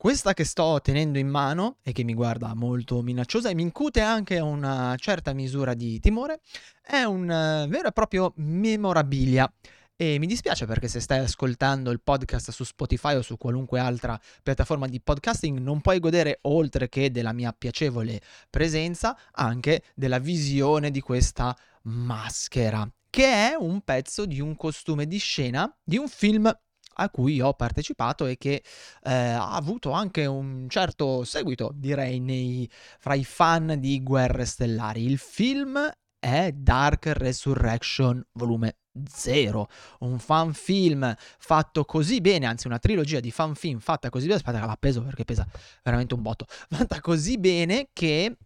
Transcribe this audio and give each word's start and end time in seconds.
Questa 0.00 0.32
che 0.32 0.44
sto 0.44 0.80
tenendo 0.82 1.18
in 1.18 1.28
mano 1.28 1.76
e 1.82 1.92
che 1.92 2.04
mi 2.04 2.14
guarda 2.14 2.54
molto 2.54 3.02
minacciosa 3.02 3.50
e 3.50 3.54
mi 3.54 3.60
incute 3.60 4.00
anche 4.00 4.40
una 4.40 4.96
certa 4.96 5.34
misura 5.34 5.74
di 5.74 6.00
timore 6.00 6.40
è 6.82 7.02
un 7.02 7.24
uh, 7.24 7.68
vero 7.68 7.88
e 7.88 7.92
proprio 7.92 8.32
memorabilia. 8.36 9.52
E 9.94 10.18
mi 10.18 10.26
dispiace 10.26 10.64
perché 10.64 10.88
se 10.88 11.00
stai 11.00 11.18
ascoltando 11.18 11.90
il 11.90 12.00
podcast 12.00 12.50
su 12.50 12.64
Spotify 12.64 13.16
o 13.16 13.20
su 13.20 13.36
qualunque 13.36 13.78
altra 13.78 14.18
piattaforma 14.42 14.88
di 14.88 15.02
podcasting 15.02 15.58
non 15.58 15.82
puoi 15.82 15.98
godere 15.98 16.38
oltre 16.44 16.88
che 16.88 17.10
della 17.10 17.34
mia 17.34 17.52
piacevole 17.52 18.22
presenza 18.48 19.14
anche 19.32 19.82
della 19.94 20.18
visione 20.18 20.90
di 20.90 21.02
questa 21.02 21.54
maschera, 21.82 22.90
che 23.10 23.50
è 23.50 23.54
un 23.54 23.82
pezzo 23.82 24.24
di 24.24 24.40
un 24.40 24.56
costume 24.56 25.06
di 25.06 25.18
scena 25.18 25.70
di 25.84 25.98
un 25.98 26.08
film 26.08 26.50
a 26.94 27.10
cui 27.10 27.40
ho 27.40 27.54
partecipato 27.54 28.26
e 28.26 28.36
che 28.36 28.62
eh, 29.02 29.12
ha 29.12 29.52
avuto 29.52 29.92
anche 29.92 30.26
un 30.26 30.66
certo 30.68 31.24
seguito, 31.24 31.70
direi, 31.74 32.20
nei, 32.20 32.68
fra 32.98 33.14
i 33.14 33.24
fan 33.24 33.76
di 33.78 34.02
Guerre 34.02 34.44
Stellari. 34.44 35.04
Il 35.04 35.18
film 35.18 35.90
è 36.18 36.52
Dark 36.52 37.06
Resurrection 37.06 38.22
volume 38.32 38.76
0, 39.08 39.68
un 40.00 40.18
fan 40.18 40.52
film 40.52 41.14
fatto 41.38 41.84
così 41.84 42.20
bene, 42.20 42.46
anzi 42.46 42.66
una 42.66 42.78
trilogia 42.78 43.20
di 43.20 43.30
fan 43.30 43.54
film 43.54 43.78
fatta 43.78 44.10
così 44.10 44.26
bene, 44.26 44.38
aspetta 44.38 44.60
che 44.60 44.66
l'ha 44.66 44.76
peso 44.78 45.02
perché 45.02 45.24
pesa 45.24 45.46
veramente 45.82 46.14
un 46.14 46.22
botto, 46.22 46.46
fatta 46.68 47.00
così 47.00 47.38
bene 47.38 47.88
che 47.92 48.36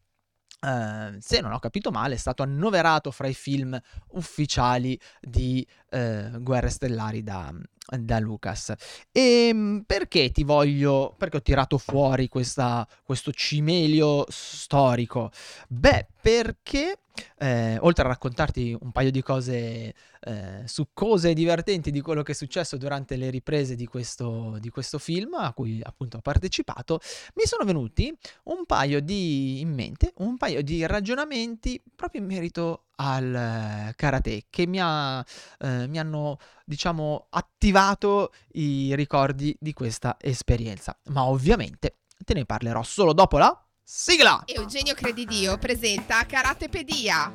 Uh, 0.64 1.18
se 1.18 1.42
non 1.42 1.52
ho 1.52 1.58
capito 1.58 1.90
male, 1.90 2.14
è 2.14 2.16
stato 2.16 2.42
annoverato 2.42 3.10
fra 3.10 3.26
i 3.26 3.34
film 3.34 3.78
ufficiali 4.12 4.98
di 5.20 5.66
uh, 5.94 6.42
Guerre 6.42 6.68
Stellari 6.68 7.22
da, 7.22 7.52
da 7.98 8.18
Lucas. 8.18 8.72
E 9.12 9.48
ehm, 9.48 9.84
perché 9.86 10.30
ti 10.30 10.44
voglio, 10.44 11.14
perché 11.16 11.38
ho 11.38 11.42
tirato 11.42 11.78
fuori 11.78 12.28
questa, 12.28 12.86
questo 13.02 13.32
cimelio 13.32 14.24
storico? 14.28 15.30
Beh, 15.68 16.06
perché 16.20 16.98
eh, 17.38 17.78
oltre 17.80 18.04
a 18.04 18.08
raccontarti 18.08 18.76
un 18.80 18.90
paio 18.90 19.10
di 19.10 19.22
cose 19.22 19.94
eh, 20.20 20.62
succose 20.64 21.30
e 21.30 21.34
divertenti 21.34 21.90
di 21.90 22.00
quello 22.00 22.22
che 22.22 22.32
è 22.32 22.34
successo 22.34 22.76
durante 22.76 23.16
le 23.16 23.30
riprese 23.30 23.76
di 23.76 23.86
questo, 23.86 24.56
di 24.58 24.70
questo, 24.70 24.98
film 24.98 25.34
a 25.34 25.52
cui 25.52 25.80
appunto 25.82 26.16
ho 26.16 26.20
partecipato, 26.20 27.00
mi 27.34 27.44
sono 27.44 27.64
venuti 27.64 28.12
un 28.44 28.64
paio 28.66 29.00
di 29.00 29.60
in 29.60 29.72
mente, 29.72 30.12
un 30.18 30.36
paio 30.36 30.62
di 30.62 30.84
ragionamenti 30.86 31.80
proprio 31.94 32.20
in 32.20 32.26
merito 32.26 32.83
al 32.96 33.34
eh, 33.34 33.92
karate 33.96 34.46
che 34.50 34.66
mi, 34.66 34.78
ha, 34.80 35.24
eh, 35.58 35.86
mi 35.86 35.98
hanno 35.98 36.38
diciamo 36.64 37.26
attivato 37.30 38.32
i 38.52 38.94
ricordi 38.94 39.56
di 39.58 39.72
questa 39.72 40.16
esperienza. 40.20 40.96
Ma 41.10 41.24
ovviamente 41.24 41.98
te 42.24 42.34
ne 42.34 42.44
parlerò 42.44 42.82
solo 42.82 43.12
dopo 43.12 43.38
la 43.38 43.58
sigla! 43.82 44.42
Eugenio 44.46 44.94
Credidio 44.94 45.58
presenta 45.58 46.24
Karatepedia 46.24 47.32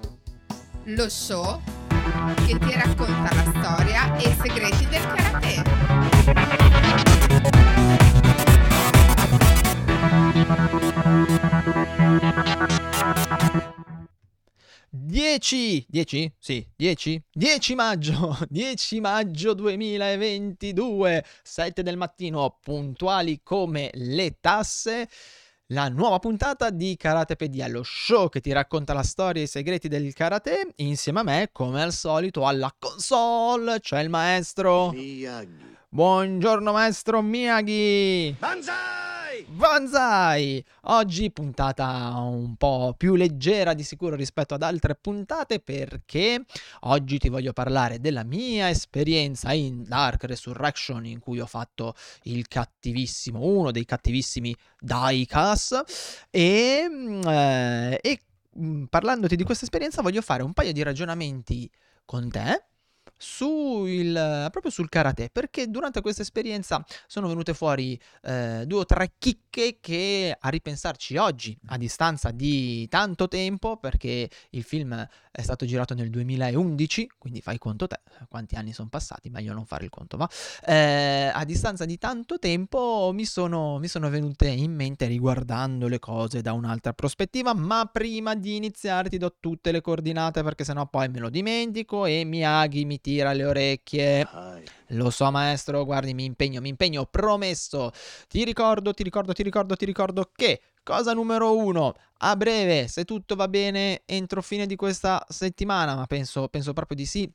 lo 0.86 1.10
show 1.10 1.62
che 2.48 2.58
ti 2.58 2.74
racconta 2.74 3.36
la 3.36 3.54
storia 3.56 4.18
e 4.18 4.30
i 4.30 4.36
segreti 4.42 4.88
del 4.88 5.06
karate 5.06 6.60
10, 14.92 15.86
10? 15.88 16.34
Sì, 16.40 16.68
10? 16.76 17.24
10 17.32 17.76
maggio, 17.76 18.38
10 18.50 19.00
maggio 19.00 19.54
2022, 19.54 21.24
7 21.44 21.84
del 21.84 21.96
mattino, 21.96 22.58
puntuali 22.62 23.42
come 23.44 23.92
le 23.94 24.38
tasse. 24.40 25.08
La 25.72 25.88
nuova 25.88 26.18
puntata 26.18 26.72
di 26.72 26.96
Karatepedia, 26.98 27.68
lo 27.68 27.84
show 27.84 28.28
che 28.28 28.42
ti 28.42 28.52
racconta 28.52 28.94
la 28.94 29.04
storia 29.04 29.44
e 29.44 29.46
i 29.46 29.48
segreti 29.48 29.88
del 29.88 30.12
karate, 30.14 30.74
insieme 30.78 31.20
a 31.20 31.24
me, 31.24 31.50
come 31.52 31.84
al 31.84 31.94
solito, 31.94 32.48
alla 32.48 32.74
console 32.80 33.80
c'è 33.80 34.02
il 34.02 34.10
maestro 34.10 34.90
Miyagi. 34.90 35.78
Buongiorno 35.90 36.72
maestro 36.72 37.22
Miyagi! 37.22 38.36
Banzai! 38.40 39.09
Banzai! 39.60 40.64
Oggi 40.84 41.32
puntata 41.32 42.14
un 42.16 42.56
po' 42.56 42.96
più 42.98 43.16
leggera 43.16 43.74
di 43.74 43.84
sicuro 43.84 44.16
rispetto 44.16 44.54
ad 44.54 44.64
altre 44.64 44.96
puntate 44.96 45.60
perché 45.60 46.46
oggi 46.84 47.18
ti 47.18 47.28
voglio 47.28 47.52
parlare 47.52 48.00
della 48.00 48.24
mia 48.24 48.70
esperienza 48.70 49.52
in 49.52 49.84
Dark 49.84 50.24
Resurrection 50.24 51.06
in 51.06 51.20
cui 51.20 51.42
ho 51.42 51.46
fatto 51.46 51.94
il 52.24 52.48
cattivissimo, 52.48 53.42
uno 53.42 53.72
dei 53.72 53.84
cattivissimi 53.84 54.56
Daikas 54.80 55.84
e, 56.30 56.88
eh, 57.26 58.00
e 58.02 58.20
mm, 58.58 58.86
parlandoti 58.86 59.36
di 59.36 59.44
questa 59.44 59.66
esperienza 59.66 60.02
voglio 60.02 60.22
fare 60.22 60.42
un 60.42 60.54
paio 60.54 60.72
di 60.72 60.84
ragionamenti 60.84 61.70
con 62.06 62.30
te 62.30 62.64
sul, 63.22 64.14
proprio 64.50 64.72
sul 64.72 64.88
karate, 64.88 65.30
perché 65.30 65.68
durante 65.70 66.00
questa 66.00 66.22
esperienza 66.22 66.84
sono 67.06 67.28
venute 67.28 67.54
fuori 67.54 68.00
eh, 68.24 68.64
due 68.66 68.80
o 68.80 68.86
tre 68.86 69.12
chicche 69.20 69.80
che 69.82 70.36
a 70.40 70.50
ripensarci 70.50 71.18
oggi, 71.18 71.58
a 71.68 71.78
distanza 71.78 72.32
di 72.32 72.88
tanto 72.88 73.28
tempo, 73.28 73.76
perché 73.76 74.30
il 74.52 74.64
film 74.64 75.06
è 75.32 75.42
stato 75.42 75.66
girato 75.66 75.94
nel 75.94 76.10
2011, 76.10 77.12
quindi 77.18 77.42
fai 77.42 77.58
conto 77.58 77.88
te, 77.88 78.00
quanti 78.30 78.56
anni 78.56 78.72
sono 78.72 78.88
passati, 78.88 79.30
meglio 79.30 79.54
non 79.54 79.66
fare 79.66 79.84
il 79.84 79.90
conto, 79.90 80.16
ma 80.16 80.30
eh, 80.66 81.30
a 81.34 81.44
distanza 81.44 81.84
di 81.84 81.98
tanto 81.98 82.40
tempo 82.40 83.12
mi 83.14 83.26
sono, 83.26 83.80
mi 83.80 83.90
sono 83.90 84.10
venute 84.10 84.48
in 84.48 84.74
mente 84.74 85.08
riguardando 85.08 85.88
le 85.90 86.00
cose 86.00 86.42
da 86.42 86.54
un'altra 86.54 86.94
prospettiva, 86.94 87.54
ma 87.54 87.90
prima 87.92 88.34
di 88.36 88.56
iniziare 88.56 89.10
ti 89.10 89.18
do 89.18 89.36
tutte 89.42 89.72
le 89.72 89.82
coordinate 89.82 90.42
perché 90.42 90.64
sennò 90.64 90.88
poi 90.88 91.10
me 91.10 91.20
lo 91.20 91.30
dimentico 91.30 92.06
e 92.06 92.24
Miyagi 92.24 92.86
mi 92.86 93.02
tira 93.10 93.34
le 93.34 93.46
orecchie. 93.46 94.28
Lo 94.94 95.10
so 95.10 95.32
maestro, 95.32 95.84
guardi, 95.84 96.14
mi 96.14 96.26
impegno, 96.26 96.62
mi 96.62 96.70
impegno, 96.70 97.06
promesso. 97.06 97.92
Ti 98.28 98.44
ricordo, 98.44 98.94
ti 98.94 99.02
ricordo, 99.02 99.34
ti 99.34 99.42
ricordo, 99.42 99.76
ti 99.76 99.86
ricordo 99.86 100.32
che 100.36 100.62
cosa 100.84 101.14
numero 101.14 101.58
uno, 101.58 101.96
a 102.20 102.36
breve, 102.36 102.88
se 102.88 103.06
tutto 103.06 103.36
va 103.36 103.48
bene, 103.48 104.04
entro 104.06 104.42
fine 104.42 104.68
di 104.68 104.76
questa 104.76 105.26
settimana, 105.28 105.96
ma 105.96 106.06
penso, 106.06 106.48
penso 106.50 106.74
proprio 106.74 106.98
di 106.98 107.06
sì, 107.06 107.32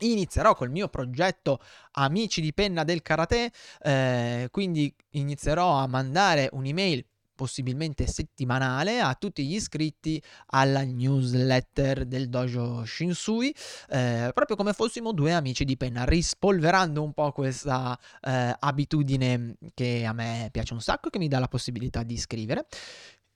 inizierò 0.00 0.54
col 0.54 0.70
mio 0.70 0.88
progetto 0.88 1.60
Amici 1.92 2.40
di 2.40 2.52
Penna 2.52 2.84
del 2.84 3.02
Karate, 3.02 3.50
eh, 3.82 4.48
quindi 4.50 4.94
inizierò 5.10 5.78
a 5.78 5.86
mandare 5.86 6.48
un'email 6.52 7.04
possibilmente 7.38 8.08
settimanale 8.08 8.98
a 8.98 9.14
tutti 9.14 9.46
gli 9.46 9.54
iscritti 9.54 10.20
alla 10.46 10.82
newsletter 10.82 12.04
del 12.04 12.28
dojo 12.28 12.84
Shinsui, 12.84 13.54
eh, 13.90 14.32
proprio 14.34 14.56
come 14.56 14.72
fossimo 14.72 15.12
due 15.12 15.32
amici 15.32 15.64
di 15.64 15.76
penna, 15.76 16.04
rispolverando 16.04 17.00
un 17.00 17.12
po' 17.12 17.30
questa 17.30 17.96
eh, 18.22 18.56
abitudine 18.58 19.54
che 19.72 20.04
a 20.04 20.12
me 20.12 20.48
piace 20.50 20.74
un 20.74 20.80
sacco 20.80 21.06
e 21.06 21.10
che 21.12 21.18
mi 21.20 21.28
dà 21.28 21.38
la 21.38 21.46
possibilità 21.46 22.02
di 22.02 22.16
scrivere. 22.16 22.66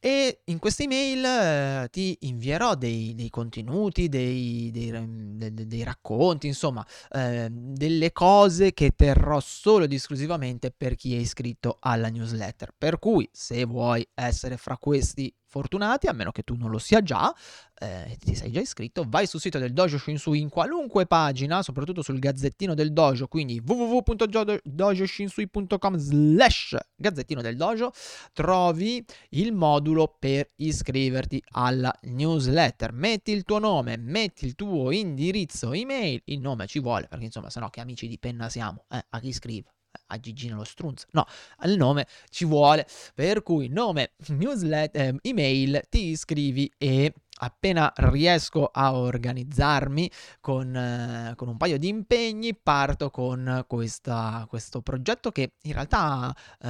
E 0.05 0.41
in 0.47 0.59
questa 0.59 0.83
email 0.83 1.25
eh, 1.25 1.89
ti 1.93 2.17
invierò 2.23 2.75
dei, 2.75 3.15
dei 3.15 3.31
contenuti, 3.31 4.09
dei, 4.09 4.69
dei, 4.73 5.53
dei, 5.53 5.85
racconti, 5.85 6.49
insomma, 6.49 6.85
eh, 7.13 7.47
delle 7.49 8.11
cose 8.11 8.73
che 8.73 8.95
terrò 8.97 9.39
solo 9.39 9.85
ed 9.85 9.93
esclusivamente 9.93 10.73
per 10.73 10.97
chi 10.97 11.15
è 11.15 11.19
iscritto 11.19 11.77
alla 11.79 12.09
newsletter. 12.09 12.75
Per 12.77 12.99
cui, 12.99 13.29
se 13.31 13.65
vuoi 13.65 14.05
essere 14.12 14.57
fra 14.57 14.77
questi 14.77 15.33
fortunati, 15.53 16.07
a 16.07 16.15
meno 16.15 16.33
che 16.33 16.43
tu 16.43 16.57
non 16.57 16.71
lo 16.71 16.79
sia 16.79 17.03
già, 17.03 17.31
eh, 17.79 18.17
ti 18.19 18.35
sei 18.35 18.51
già 18.51 18.61
iscritto, 18.61 19.05
vai 19.07 19.27
sul 19.27 19.39
sito 19.39 19.59
del 19.59 19.75
Dojo 19.75 19.99
Shinsui 19.99 20.41
in 20.41 20.49
qualunque 20.49 21.05
pagina, 21.05 21.63
soprattutto 21.63 22.01
sul 22.01 22.19
gazzettino 22.19 22.73
del 22.73 22.95
dojo, 22.95 23.29
quindi 23.29 23.61
www.dojoshinsui.com 23.65 25.97
slash 25.99 26.79
gazzettino 26.97 27.43
del 27.43 27.57
dojo, 27.57 27.93
trovi 28.32 29.05
il 29.31 29.53
modulo 29.53 30.17
per 30.19 30.49
iscriverti 30.56 31.43
alla 31.50 31.94
newsletter. 32.05 32.94
Metti 32.94 33.32
il 33.32 33.43
tuo 33.43 33.59
nome, 33.59 33.99
metti 33.99 34.47
il 34.47 34.55
tuo 34.55 34.91
indirizzo 34.91 35.75
email, 35.75 36.23
il 36.26 36.41
nome 36.41 36.67
ci 36.67 36.81
vuole, 36.81 37.09
perché 37.09 37.26
insomma, 37.26 37.50
se 37.50 37.61
no 37.61 37.69
che 37.69 37.82
amici 37.82 38.09
di 38.09 38.19
penna 38.19 38.49
siamo, 38.49 38.87
eh, 38.88 39.05
a 39.11 39.21
chi 39.21 39.32
scrive? 39.32 39.71
A 40.12 40.20
Gigino 40.20 40.56
lo 40.56 40.64
strunz. 40.64 41.06
No, 41.11 41.25
al 41.59 41.76
nome 41.76 42.06
ci 42.29 42.44
vuole. 42.44 42.87
Per 43.14 43.43
cui 43.43 43.69
nome, 43.69 44.12
newsletter, 44.29 45.14
eh, 45.14 45.19
email, 45.23 45.82
ti 45.88 46.11
iscrivi 46.11 46.70
e 46.79 47.12
appena 47.43 47.93
riesco 47.97 48.67
a 48.67 48.94
organizzarmi 48.94 50.11
con, 50.41 50.76
eh, 50.76 51.35
con 51.35 51.49
un 51.49 51.56
paio 51.56 51.79
di 51.79 51.88
impegni 51.88 52.55
parto 52.55 53.11
con 53.11 53.64
questa, 53.67 54.47
questo 54.49 54.81
progetto 54.81 55.32
che 55.32 55.55
in 55.62 55.73
realtà 55.73 56.35
eh, 56.61 56.69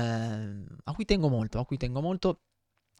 a 0.85 0.95
cui 0.95 1.05
tengo 1.05 1.29
molto, 1.29 1.59
a 1.59 1.67
cui 1.67 1.77
tengo 1.77 2.01
molto 2.01 2.41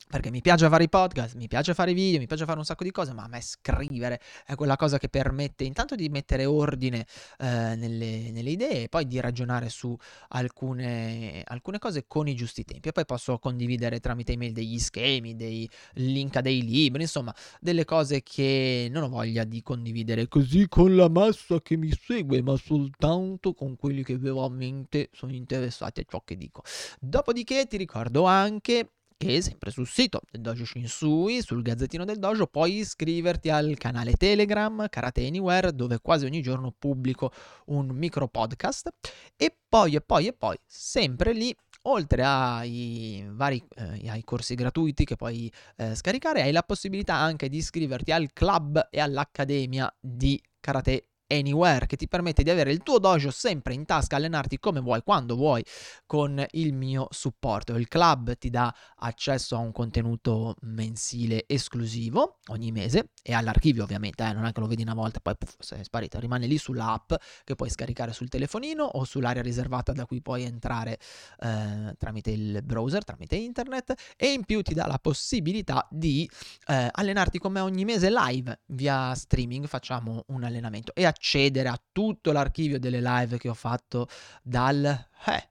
perché 0.09 0.31
mi 0.31 0.41
piace 0.41 0.69
fare 0.69 0.85
i 0.85 0.89
podcast, 0.89 1.37
mi 1.37 1.49
piace 1.49 1.75
fare 1.75 1.93
i 1.93 1.95
video, 1.95 2.19
mi 2.19 2.27
piace 2.27 2.45
fare 2.45 2.59
un 2.59 2.65
sacco 2.65 2.85
di 2.85 2.91
cose, 2.91 3.13
ma 3.13 3.25
a 3.25 3.29
me 3.29 3.41
scrivere 3.41 4.21
è 4.45 4.55
quella 4.55 4.77
cosa 4.77 4.99
che 4.99 5.09
permette 5.09 5.65
intanto 5.65 5.95
di 5.95 6.09
mettere 6.09 6.45
ordine 6.45 7.07
eh, 7.39 7.75
nelle, 7.77 8.31
nelle, 8.31 8.51
idee 8.51 8.85
e 8.85 8.89
poi 8.89 9.07
di 9.07 9.21
ragionare 9.21 9.69
su 9.69 9.97
alcune, 10.29 11.43
alcune, 11.47 11.79
cose 11.79 12.05
con 12.07 12.29
i 12.29 12.35
giusti 12.35 12.65
tempi. 12.65 12.89
E 12.89 12.93
poi 12.93 13.05
posso 13.05 13.39
condividere 13.39 14.01
tramite 14.01 14.33
email 14.33 14.53
degli 14.53 14.79
schemi, 14.79 15.37
dei 15.37 15.69
link 15.95 16.37
a 16.37 16.41
dei 16.41 16.63
libri, 16.63 17.03
insomma, 17.03 17.35
delle 17.61 17.85
cose 17.85 18.23
che 18.23 18.89
non 18.91 19.05
ho 19.05 19.09
voglia 19.09 19.45
di 19.45 19.63
condividere 19.63 20.29
così 20.29 20.69
con 20.69 20.95
la 20.97 21.09
massa 21.09 21.61
che 21.61 21.77
mi 21.77 21.91
segue, 21.93 22.43
ma 22.43 22.57
soltanto 22.57 23.55
con 23.55 23.77
quelli 23.77 24.03
che 24.03 24.19
veramente 24.19 25.11
sono 25.13 25.33
interessati 25.33 26.01
a 26.01 26.05
ciò 26.09 26.23
che 26.25 26.37
dico. 26.37 26.63
Dopodiché 27.01 27.67
ti 27.67 27.77
ricordo 27.77 28.25
anche 28.25 28.91
che 29.23 29.41
sempre 29.41 29.71
sul 29.71 29.87
sito 29.87 30.21
del 30.29 30.41
Dojo 30.41 30.65
Shinsui, 30.65 31.43
sul 31.43 31.63
gazzettino 31.63 32.05
del 32.05 32.19
Dojo, 32.19 32.49
puoi 32.49 32.79
iscriverti 32.79 33.51
al 33.51 33.77
canale 33.79 34.15
Telegram 34.15 34.89
Karate 34.89 35.25
Anywhere 35.25 35.73
dove 35.73 36.01
quasi 36.01 36.25
ogni 36.25 36.43
giorno 36.43 36.75
pubblico 36.77 37.31
un 37.67 37.87
micro 37.91 38.27
podcast. 38.27 38.91
E 39.37 39.57
poi 39.69 39.95
e 39.95 40.01
poi 40.01 40.27
e 40.27 40.33
poi 40.33 40.57
sempre 40.67 41.33
lì 41.33 41.55
oltre 41.83 42.25
ai 42.25 43.25
vari 43.31 43.65
eh, 43.77 44.09
ai 44.09 44.25
corsi 44.25 44.55
gratuiti 44.55 45.05
che 45.05 45.17
puoi 45.17 45.53
eh, 45.77 45.97
scaricare 45.97 46.43
hai 46.43 46.53
la 46.53 46.63
possibilità 46.63 47.15
anche 47.15 47.49
di 47.49 47.57
iscriverti 47.57 48.13
al 48.13 48.33
club 48.33 48.89
e 48.91 49.01
all'accademia 49.01 49.93
di 50.01 50.41
Karate 50.61 51.12
Anywhere 51.33 51.87
che 51.87 51.97
ti 51.97 52.09
permette 52.09 52.43
di 52.43 52.51
avere 52.51 52.73
il 52.73 52.83
tuo 52.83 52.99
dojo 52.99 53.31
sempre 53.31 53.75
in 53.75 53.85
tasca, 53.85 54.17
allenarti 54.17 54.59
come 54.59 54.81
vuoi, 54.81 55.03
quando 55.03 55.35
vuoi, 55.35 55.65
con 56.07 56.45
il 56.53 56.75
mio 56.75 57.07
supporto. 57.11 57.75
Il 57.77 57.89
club 57.89 58.37
ti 58.37 58.51
dà 58.51 58.75
accesso 58.97 59.57
a 59.57 59.59
un 59.59 59.73
contenuto 59.73 60.57
mensile 60.63 61.45
esclusivo 61.47 62.39
ogni 62.49 62.71
mese 62.73 63.11
e 63.23 63.33
all'archivio 63.33 63.83
ovviamente, 63.83 64.25
eh, 64.25 64.33
non 64.33 64.45
è 64.45 64.53
che 64.53 64.61
lo 64.61 64.67
vedi 64.67 64.83
una 64.83 64.95
volta 64.95 65.19
e 65.19 65.21
poi 65.23 65.37
puff, 65.37 65.55
sei 65.59 65.85
sparito, 65.85 66.19
rimane 66.19 66.47
lì 66.47 66.59
sull'app 66.59 67.15
che 67.45 67.55
puoi 67.55 67.71
scaricare 67.71 68.13
sul 68.13 68.29
telefonino 68.29 68.85
o 68.85 69.05
sull'area 69.05 69.43
riservata 69.43 69.93
da 69.93 70.07
cui 70.07 70.21
puoi 70.21 70.43
entrare 70.43 70.99
eh, 71.41 71.95
tramite 71.99 72.31
il 72.31 72.63
browser, 72.63 73.05
tramite 73.05 73.37
internet 73.37 73.95
e 74.17 74.33
in 74.33 74.45
più 74.45 74.63
ti 74.63 74.75
dà 74.75 74.87
la 74.87 74.99
possibilità 74.99 75.87
di 75.91 76.29
eh, 76.67 76.89
allenarti 76.91 77.39
come 77.39 77.61
ogni 77.61 77.85
mese 77.85 78.11
live 78.11 78.61
via 78.67 79.15
streaming, 79.15 79.67
facciamo 79.67 80.25
un 80.29 80.45
allenamento 80.45 80.95
e 80.95 81.05
accedere 81.23 81.69
a 81.69 81.81
tutto 81.93 82.33
l'archivio 82.33 82.81
delle 82.81 83.01
live 83.01 83.39
che 83.39 83.49
ho 83.49 83.55
fatto 83.55 84.09
dal... 84.43 84.85
Eh, 85.27 85.51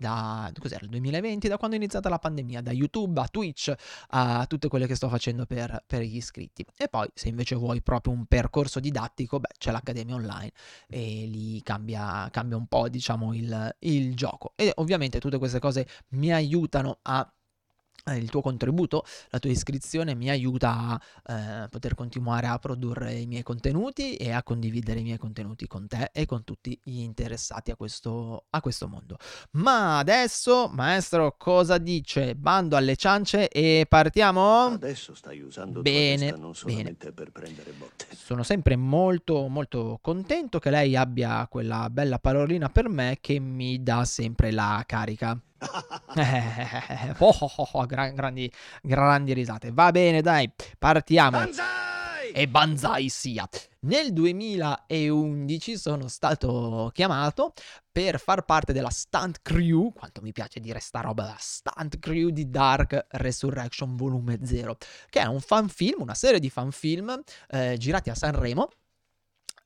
da 0.00 0.52
cos'era 0.56 0.84
il 0.84 0.90
2020, 0.90 1.48
da 1.48 1.56
quando 1.56 1.74
è 1.74 1.80
iniziata 1.80 2.08
la 2.08 2.20
pandemia, 2.20 2.60
da 2.60 2.70
YouTube 2.70 3.20
a 3.20 3.26
Twitch 3.26 3.74
a 4.10 4.46
tutte 4.46 4.68
quelle 4.68 4.86
che 4.86 4.94
sto 4.94 5.08
facendo 5.08 5.44
per, 5.44 5.82
per, 5.88 6.02
gli 6.02 6.14
iscritti. 6.14 6.64
E 6.76 6.86
poi, 6.86 7.08
se 7.12 7.28
invece 7.28 7.56
vuoi 7.56 7.82
proprio 7.82 8.14
un 8.14 8.26
percorso 8.26 8.78
didattico, 8.78 9.40
beh, 9.40 9.54
c'è 9.58 9.72
l'Accademia 9.72 10.14
Online 10.14 10.52
e 10.86 11.26
lì 11.26 11.60
cambia, 11.64 12.28
cambia 12.30 12.56
un 12.56 12.68
po', 12.68 12.88
diciamo, 12.88 13.34
il, 13.34 13.74
il 13.80 14.14
gioco. 14.14 14.52
E 14.54 14.70
ovviamente 14.76 15.18
tutte 15.18 15.38
queste 15.38 15.58
cose 15.58 15.84
mi 16.10 16.32
aiutano 16.32 17.00
a 17.02 17.28
il 18.14 18.30
tuo 18.30 18.40
contributo, 18.40 19.04
la 19.30 19.38
tua 19.38 19.50
iscrizione 19.50 20.14
mi 20.14 20.30
aiuta 20.30 21.00
a 21.22 21.64
eh, 21.64 21.68
poter 21.68 21.94
continuare 21.94 22.46
a 22.46 22.58
produrre 22.58 23.14
i 23.14 23.26
miei 23.26 23.42
contenuti 23.42 24.14
e 24.14 24.32
a 24.32 24.42
condividere 24.42 25.00
i 25.00 25.02
miei 25.02 25.18
contenuti 25.18 25.66
con 25.66 25.86
te 25.86 26.10
e 26.12 26.26
con 26.26 26.44
tutti 26.44 26.78
gli 26.82 27.00
interessati 27.00 27.70
a 27.70 27.76
questo, 27.76 28.46
a 28.50 28.60
questo 28.60 28.88
mondo. 28.88 29.16
Ma 29.52 29.98
adesso, 29.98 30.68
maestro, 30.68 31.34
cosa 31.36 31.78
dice? 31.78 32.34
Bando 32.34 32.76
alle 32.76 32.96
ciance 32.96 33.48
e 33.48 33.86
partiamo? 33.88 34.66
Adesso 34.66 35.14
stai 35.14 35.40
usando 35.40 35.82
bene, 35.82 36.30
non 36.30 36.54
solamente 36.54 37.10
bene. 37.10 37.12
per 37.12 37.30
prendere 37.30 37.72
botte. 37.72 38.06
Sono 38.14 38.42
sempre 38.42 38.76
molto 38.76 39.48
molto 39.48 39.98
contento 40.00 40.58
che 40.58 40.70
lei 40.70 40.96
abbia 40.96 41.46
quella 41.48 41.88
bella 41.90 42.18
parolina 42.18 42.68
per 42.68 42.88
me 42.88 43.18
che 43.20 43.38
mi 43.38 43.82
dà 43.82 44.04
sempre 44.04 44.50
la 44.50 44.82
carica. 44.86 45.38
Oh, 47.18 47.36
oh, 47.40 47.52
oh, 47.56 47.68
oh, 47.72 47.86
gran, 47.86 48.14
grandi, 48.14 48.50
grandi 48.82 49.32
risate. 49.32 49.70
Va 49.72 49.90
bene, 49.90 50.20
dai, 50.20 50.50
partiamo. 50.78 51.38
Banzai! 51.38 51.86
E 52.32 52.46
banzai 52.46 53.08
sia. 53.08 53.48
Nel 53.80 54.12
2011 54.12 55.78
sono 55.78 56.08
stato 56.08 56.90
chiamato 56.92 57.52
per 57.90 58.20
far 58.20 58.44
parte 58.44 58.72
della 58.72 58.90
stunt 58.90 59.40
crew, 59.42 59.92
quanto 59.92 60.20
mi 60.20 60.32
piace 60.32 60.60
dire 60.60 60.78
sta 60.78 61.00
roba, 61.00 61.24
la 61.24 61.36
stunt 61.38 61.98
crew 61.98 62.28
di 62.28 62.50
Dark 62.50 63.06
Resurrection 63.10 63.96
Volume 63.96 64.40
0, 64.42 64.76
che 65.08 65.20
è 65.20 65.26
un 65.26 65.40
fan 65.40 65.68
film, 65.68 66.02
una 66.02 66.14
serie 66.14 66.38
di 66.38 66.50
fan 66.50 66.70
film 66.70 67.20
eh, 67.48 67.76
girati 67.78 68.10
a 68.10 68.14
Sanremo 68.14 68.68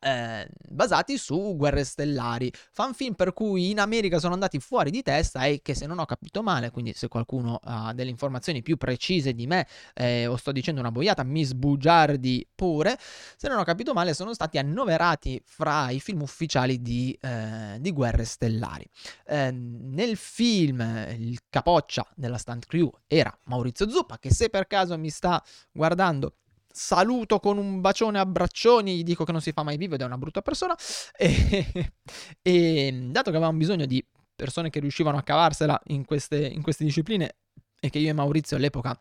eh, 0.02 0.48
basati 0.68 1.16
su 1.16 1.54
guerre 1.56 1.84
stellari. 1.84 2.52
Fanfilm 2.72 3.14
per 3.14 3.32
cui 3.32 3.70
in 3.70 3.78
America 3.78 4.18
sono 4.18 4.34
andati 4.34 4.58
fuori 4.58 4.90
di 4.90 5.02
testa 5.02 5.44
e 5.44 5.60
che 5.62 5.74
se 5.74 5.86
non 5.86 5.98
ho 5.98 6.04
capito 6.04 6.42
male, 6.42 6.70
quindi 6.70 6.92
se 6.92 7.08
qualcuno 7.08 7.60
ha 7.62 7.92
delle 7.94 8.10
informazioni 8.10 8.62
più 8.62 8.76
precise 8.76 9.32
di 9.32 9.46
me 9.46 9.66
eh, 9.94 10.26
o 10.26 10.36
sto 10.36 10.52
dicendo 10.52 10.80
una 10.80 10.90
boiata, 10.90 11.22
mi 11.22 11.44
sbugiardi 11.44 12.48
pure, 12.54 12.98
se 13.36 13.48
non 13.48 13.58
ho 13.58 13.64
capito 13.64 13.92
male 13.92 14.14
sono 14.14 14.34
stati 14.34 14.58
annoverati 14.58 15.40
fra 15.44 15.90
i 15.90 16.00
film 16.00 16.22
ufficiali 16.22 16.82
di, 16.82 17.16
eh, 17.20 17.76
di 17.78 17.92
guerre 17.92 18.24
stellari. 18.24 18.88
Ehm, 19.26 19.92
nel 19.92 20.16
film 20.16 20.80
il 21.18 21.38
capoccia 21.48 22.06
della 22.14 22.38
stunt 22.38 22.66
crew 22.66 22.90
era 23.06 23.36
Maurizio 23.44 23.88
Zuppa 23.88 24.18
che 24.18 24.32
se 24.32 24.48
per 24.48 24.66
caso 24.66 24.98
mi 24.98 25.10
sta 25.10 25.42
guardando 25.70 26.36
saluto 26.72 27.38
con 27.38 27.58
un 27.58 27.80
bacione 27.80 28.18
a 28.18 28.26
braccioni, 28.26 28.96
gli 28.96 29.02
dico 29.02 29.24
che 29.24 29.32
non 29.32 29.40
si 29.40 29.52
fa 29.52 29.62
mai 29.62 29.76
vivo 29.76 29.94
ed 29.94 30.00
è 30.02 30.04
una 30.04 30.18
brutta 30.18 30.42
persona. 30.42 30.76
E, 31.14 31.92
e 32.42 33.08
dato 33.10 33.30
che 33.30 33.36
avevamo 33.36 33.58
bisogno 33.58 33.86
di 33.86 34.04
persone 34.34 34.70
che 34.70 34.80
riuscivano 34.80 35.18
a 35.18 35.22
cavarsela 35.22 35.80
in 35.86 36.04
queste, 36.04 36.46
in 36.46 36.62
queste 36.62 36.84
discipline 36.84 37.36
e 37.78 37.90
che 37.90 37.98
io 37.98 38.10
e 38.10 38.12
Maurizio 38.12 38.56
all'epoca 38.56 39.00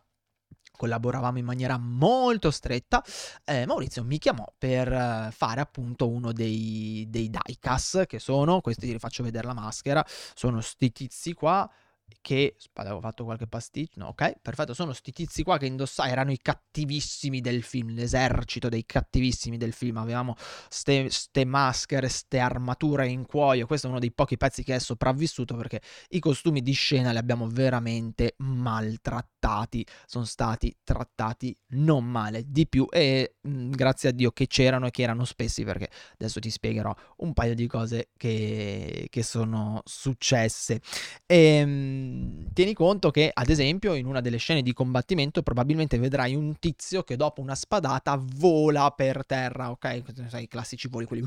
collaboravamo 0.76 1.38
in 1.38 1.44
maniera 1.44 1.78
molto 1.78 2.50
stretta, 2.50 3.04
eh, 3.44 3.66
Maurizio 3.66 4.02
mi 4.02 4.18
chiamò 4.18 4.44
per 4.58 4.92
eh, 4.92 5.28
fare 5.30 5.60
appunto 5.60 6.08
uno 6.08 6.32
dei, 6.32 7.06
dei 7.08 7.30
diecast 7.30 8.06
che 8.06 8.18
sono, 8.18 8.60
questi 8.60 8.86
ti 8.86 8.92
rifaccio 8.92 9.22
vedere 9.22 9.46
la 9.46 9.54
maschera, 9.54 10.04
sono 10.34 10.60
sti 10.60 10.90
tizi 10.90 11.34
qua 11.34 11.70
che 12.20 12.56
avevo 12.74 13.00
fatto 13.00 13.24
qualche 13.24 13.46
pasticcio, 13.46 14.00
no, 14.00 14.08
ok, 14.08 14.40
perfetto, 14.40 14.74
sono 14.74 14.92
sti 14.92 15.12
tizi 15.12 15.42
qua 15.42 15.58
che 15.58 15.66
indossai, 15.66 16.10
erano 16.10 16.32
i 16.32 16.38
cattivissimi 16.40 17.40
del 17.40 17.62
film, 17.62 17.94
l'esercito 17.94 18.68
dei 18.68 18.84
cattivissimi 18.84 19.56
del 19.56 19.72
film, 19.72 19.96
avevamo 19.96 20.34
ste, 20.68 21.08
ste 21.10 21.44
maschere, 21.44 22.08
ste 22.08 22.38
armature 22.38 23.08
in 23.08 23.26
cuoio, 23.26 23.66
questo 23.66 23.86
è 23.86 23.90
uno 23.90 23.98
dei 23.98 24.12
pochi 24.12 24.36
pezzi 24.36 24.62
che 24.62 24.74
è 24.74 24.78
sopravvissuto 24.78 25.56
perché 25.56 25.80
i 26.10 26.18
costumi 26.18 26.62
di 26.62 26.72
scena 26.72 27.12
li 27.12 27.18
abbiamo 27.18 27.48
veramente 27.48 28.34
maltrattati, 28.38 29.86
sono 30.06 30.24
stati 30.24 30.74
trattati 30.82 31.56
non 31.68 32.04
male, 32.04 32.44
di 32.46 32.66
più 32.66 32.86
e 32.90 33.36
mh, 33.40 33.50
mm, 33.50 33.70
grazie 33.70 34.10
a 34.10 34.12
Dio 34.12 34.30
che 34.32 34.46
c'erano 34.46 34.86
e 34.86 34.90
che 34.90 35.02
erano 35.02 35.24
spessi 35.24 35.64
perché 35.64 35.88
adesso 36.14 36.40
ti 36.40 36.50
spiegherò 36.50 36.94
un 37.18 37.32
paio 37.32 37.54
di 37.54 37.66
cose 37.66 38.10
che, 38.16 39.06
che 39.10 39.22
sono 39.22 39.80
successe. 39.84 40.80
E, 41.26 41.64
ehm, 42.02 42.52
tieni 42.52 42.74
conto 42.74 43.10
che, 43.10 43.30
ad 43.32 43.48
esempio, 43.48 43.94
in 43.94 44.06
una 44.06 44.20
delle 44.20 44.36
scene 44.36 44.62
di 44.62 44.72
combattimento 44.72 45.42
probabilmente 45.42 45.98
vedrai 45.98 46.34
un 46.34 46.58
tizio 46.58 47.02
che 47.02 47.16
dopo 47.16 47.40
una 47.40 47.54
spadata 47.54 48.18
vola 48.20 48.90
per 48.90 49.24
terra, 49.26 49.70
ok? 49.70 50.02
Sai, 50.28 50.44
i 50.44 50.48
classici 50.48 50.88
voli, 50.88 51.06
quelli... 51.06 51.24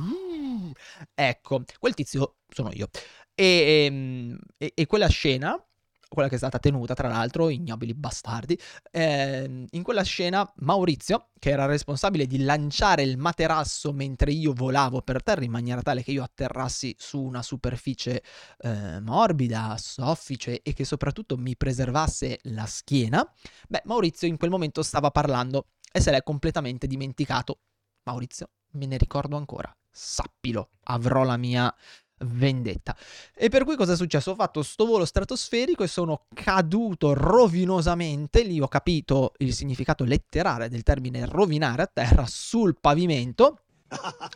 Ecco, 1.13 1.63
quel 1.79 1.93
tizio 1.93 2.35
sono 2.49 2.71
io. 2.73 2.89
E, 3.33 3.85
ehm, 3.85 4.39
e, 4.57 4.71
e 4.75 4.85
quella 4.85 5.07
scena 5.07 5.61
quella 6.09 6.27
che 6.27 6.35
è 6.35 6.37
stata 6.37 6.59
tenuta, 6.59 6.93
tra 6.93 7.07
l'altro, 7.07 7.49
ignobili 7.49 7.93
bastardi. 7.93 8.59
Eh, 8.91 9.65
in 9.69 9.83
quella 9.83 10.03
scena 10.03 10.49
Maurizio, 10.57 11.29
che 11.39 11.49
era 11.49 11.65
responsabile 11.65 12.25
di 12.27 12.43
lanciare 12.43 13.03
il 13.03 13.17
materasso 13.17 13.91
mentre 13.93 14.31
io 14.31 14.53
volavo 14.53 15.01
per 15.01 15.21
terra 15.23 15.43
in 15.43 15.51
maniera 15.51 15.81
tale 15.81 16.03
che 16.03 16.11
io 16.11 16.23
atterrassi 16.23 16.95
su 16.97 17.21
una 17.21 17.41
superficie 17.41 18.23
eh, 18.59 18.99
morbida, 18.99 19.75
soffice 19.77 20.61
e 20.61 20.73
che 20.73 20.85
soprattutto 20.85 21.37
mi 21.37 21.55
preservasse 21.55 22.39
la 22.43 22.65
schiena, 22.65 23.29
beh, 23.67 23.83
Maurizio 23.85 24.27
in 24.27 24.37
quel 24.37 24.49
momento 24.49 24.83
stava 24.83 25.11
parlando 25.11 25.67
e 25.91 26.01
se 26.01 26.11
l'è 26.11 26.23
completamente 26.23 26.87
dimenticato. 26.87 27.59
Maurizio, 28.03 28.49
me 28.71 28.85
ne 28.85 28.97
ricordo 28.97 29.37
ancora. 29.37 29.75
Sappilo, 29.89 30.71
avrò 30.83 31.23
la 31.23 31.37
mia 31.37 31.73
vendetta. 32.19 32.95
E 33.33 33.49
per 33.49 33.63
cui 33.63 33.75
cosa 33.75 33.93
è 33.93 33.95
successo? 33.95 34.31
Ho 34.31 34.35
fatto 34.35 34.63
sto 34.63 34.85
volo 34.85 35.05
stratosferico 35.05 35.83
e 35.83 35.87
sono 35.87 36.25
caduto 36.33 37.13
rovinosamente, 37.13 38.43
lì 38.43 38.59
ho 38.59 38.67
capito 38.67 39.33
il 39.39 39.53
significato 39.53 40.03
letterale 40.03 40.69
del 40.69 40.83
termine 40.83 41.25
rovinare 41.25 41.81
a 41.81 41.89
terra 41.91 42.25
sul 42.27 42.77
pavimento 42.79 43.59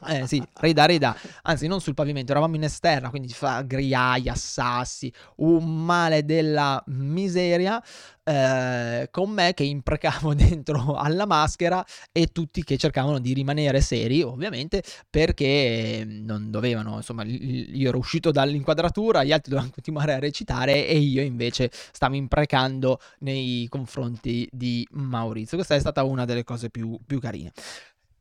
Eh 0.08 0.28
sì, 0.28 0.42
rida 0.56 0.86
rida, 0.86 1.16
anzi 1.44 1.68
non 1.68 1.82
sul 1.82 1.94
pavimento, 1.94 2.32
eravamo 2.32 2.56
in 2.56 2.64
esterna, 2.64 3.10
quindi 3.10 3.34
fa 3.34 3.62
griaia, 3.62 4.34
sassi, 4.36 5.12
un 5.38 5.86
male 5.86 6.24
della 6.24 6.82
miseria, 6.88 7.82
eh, 8.24 9.08
con 9.12 9.30
me 9.32 9.54
che 9.54 9.64
imprecavo 9.64 10.34
dentro 10.36 10.96
alla 10.96 11.26
maschera 11.26 11.86
e 12.12 12.28
tutti 12.28 12.64
che 12.64 12.78
cercavano 12.78 13.20
di 13.20 13.34
rimanere 13.34 13.82
seri, 13.82 14.22
ovviamente, 14.22 14.84
perché 15.10 16.06
non 16.08 16.50
dovevano, 16.52 16.96
insomma, 16.98 17.24
io 17.24 17.90
ero 17.90 17.98
uscito 17.98 18.32
dall'inquadratura, 18.32 19.24
gli 19.24 19.32
altri 19.32 19.50
dovevano 19.52 19.74
continuare 19.74 20.14
a 20.14 20.20
recitare 20.20 20.88
e 20.88 20.98
io 20.98 21.22
invece 21.22 21.70
stavo 21.72 22.16
imprecando 22.16 23.00
nei 23.20 23.68
confronti 23.70 24.48
di 24.52 24.88
Maurizio. 24.92 25.58
Questa 25.58 25.76
è 25.76 25.80
stata 25.80 26.04
una 26.04 26.26
delle 26.26 26.44
cose 26.44 26.70
più, 26.70 26.98
più 27.06 27.20
carine. 27.20 27.52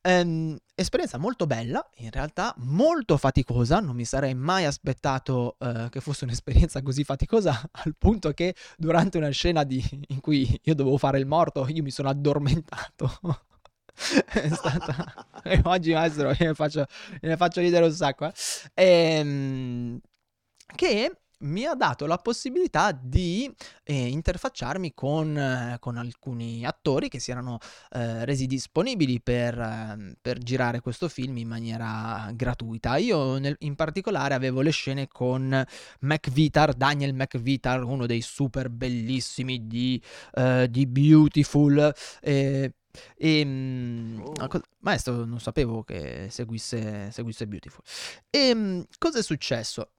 Ehm, 0.02 0.56
esperienza 0.74 1.18
molto 1.18 1.46
bella, 1.46 1.86
in 1.96 2.10
realtà 2.10 2.54
molto 2.58 3.16
faticosa, 3.16 3.80
non 3.80 3.96
mi 3.96 4.04
sarei 4.04 4.34
mai 4.34 4.64
aspettato 4.64 5.56
eh, 5.58 5.88
che 5.90 6.00
fosse 6.00 6.24
un'esperienza 6.24 6.82
così 6.82 7.04
faticosa, 7.04 7.60
al 7.84 7.94
punto 7.96 8.32
che 8.32 8.54
durante 8.76 9.18
una 9.18 9.30
scena 9.30 9.64
di, 9.64 9.84
in 10.08 10.20
cui 10.20 10.60
io 10.62 10.74
dovevo 10.74 10.98
fare 10.98 11.18
il 11.18 11.26
morto, 11.26 11.66
io 11.68 11.82
mi 11.82 11.90
sono 11.90 12.08
addormentato. 12.08 13.18
È 14.30 14.48
stata... 14.48 15.26
oggi 15.64 15.92
maestro, 15.92 16.32
ne 16.38 16.54
faccio, 16.54 16.86
faccio 17.36 17.60
ridere 17.60 17.84
un 17.84 17.92
sacco. 17.92 18.26
Eh. 18.26 18.32
Ehm, 18.74 20.00
che 20.74 21.12
mi 21.40 21.64
ha 21.64 21.74
dato 21.74 22.06
la 22.06 22.16
possibilità 22.16 22.92
di 22.92 23.52
eh, 23.84 24.08
interfacciarmi 24.08 24.92
con, 24.94 25.36
eh, 25.36 25.76
con, 25.78 25.96
alcuni 25.96 26.64
attori 26.64 27.08
che 27.08 27.20
si 27.20 27.30
erano 27.30 27.58
eh, 27.90 28.24
resi 28.24 28.46
disponibili 28.46 29.20
per, 29.20 29.58
ehm, 29.58 30.14
per, 30.20 30.38
girare 30.38 30.80
questo 30.80 31.08
film 31.08 31.36
in 31.36 31.48
maniera 31.48 32.30
gratuita. 32.34 32.96
Io 32.96 33.38
nel, 33.38 33.56
in 33.60 33.74
particolare 33.76 34.34
avevo 34.34 34.60
le 34.62 34.70
scene 34.70 35.06
con 35.08 35.64
McVitar, 36.00 36.74
Daniel 36.74 37.14
McVitar, 37.14 37.84
uno 37.84 38.06
dei 38.06 38.20
super 38.20 38.68
bellissimi 38.70 39.66
di, 39.66 40.02
eh, 40.34 40.66
di 40.70 40.86
Beautiful. 40.86 41.94
E, 42.20 42.74
ehm, 43.16 44.22
oh. 44.24 44.60
maestro, 44.80 45.24
non 45.24 45.40
sapevo 45.40 45.84
che 45.84 46.28
seguisse, 46.30 47.10
seguisse 47.12 47.46
Beautiful. 47.46 47.84
E 48.30 48.38
ehm, 48.38 48.86
cosa 48.98 49.18
è 49.18 49.22
successo? 49.22 49.92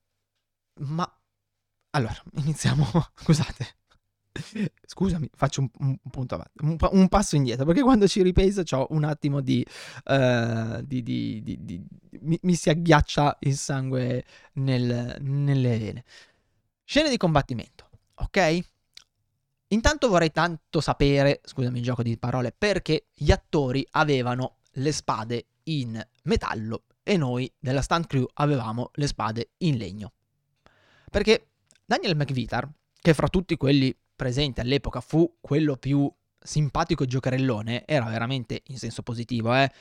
Ma 0.82 1.19
allora, 1.92 2.22
iniziamo. 2.36 2.86
Scusate. 3.16 3.78
Scusami, 4.86 5.30
faccio 5.34 5.62
un, 5.62 5.70
un 5.80 5.98
punto 6.12 6.36
avanti, 6.36 6.64
un, 6.64 6.78
un, 6.92 7.08
passo 7.10 7.36
indietro, 7.36 7.66
perché 7.66 7.82
quando 7.82 8.08
ci 8.08 8.22
ripenso 8.22 8.64
ho 8.78 8.88
un 8.92 9.04
attimo 9.04 9.42
di, 9.42 9.66
uh, 10.06 10.82
di, 10.82 11.02
di, 11.04 11.42
di 11.44 11.84
mi, 12.22 12.40
mi, 12.44 12.54
si 12.54 12.70
agghiaccia 12.70 13.38
il 13.42 13.58
sangue 13.58 14.24
nel, 14.54 15.18
nelle 15.20 15.78
vene. 15.78 16.04
Scene 16.84 17.10
di 17.10 17.18
combattimento, 17.18 17.90
ok? 18.16 18.60
Intanto 19.70 20.08
vorrei 20.08 20.32
tanto 20.32 20.80
sapere, 20.80 21.42
scusami 21.44 21.80
il 21.80 21.84
gioco 21.84 22.04
di 22.04 22.18
parole, 22.18 22.54
perché 22.58 23.08
gli 23.14 23.32
attori 23.32 23.86
avevano 23.92 24.58
le 24.74 24.92
spade 24.92 25.48
in 25.64 26.02
metallo 26.24 26.86
e 27.04 27.18
noi 27.18 27.52
della 27.60 27.82
stunt 27.82 28.08
crew 28.08 28.26
avevamo 28.36 28.92
le 28.94 29.08
spade 29.08 29.52
in 29.58 29.78
legno. 29.78 30.14
Perché 31.10 31.49
Daniel 31.90 32.16
McVitar, 32.16 32.70
che 33.02 33.16
fra 33.16 33.28
tutti 33.30 33.58
quelli 33.58 33.92
presenti 34.16 34.60
all'epoca 34.60 35.02
fu 35.02 35.38
quello 35.42 35.76
più 35.76 36.08
simpatico 36.40 37.02
e 37.02 37.08
giocherellone, 37.08 37.82
era 37.88 38.06
veramente 38.06 38.62
in 38.68 38.78
senso 38.78 39.02
positivo, 39.02 39.56
eh. 39.56 39.72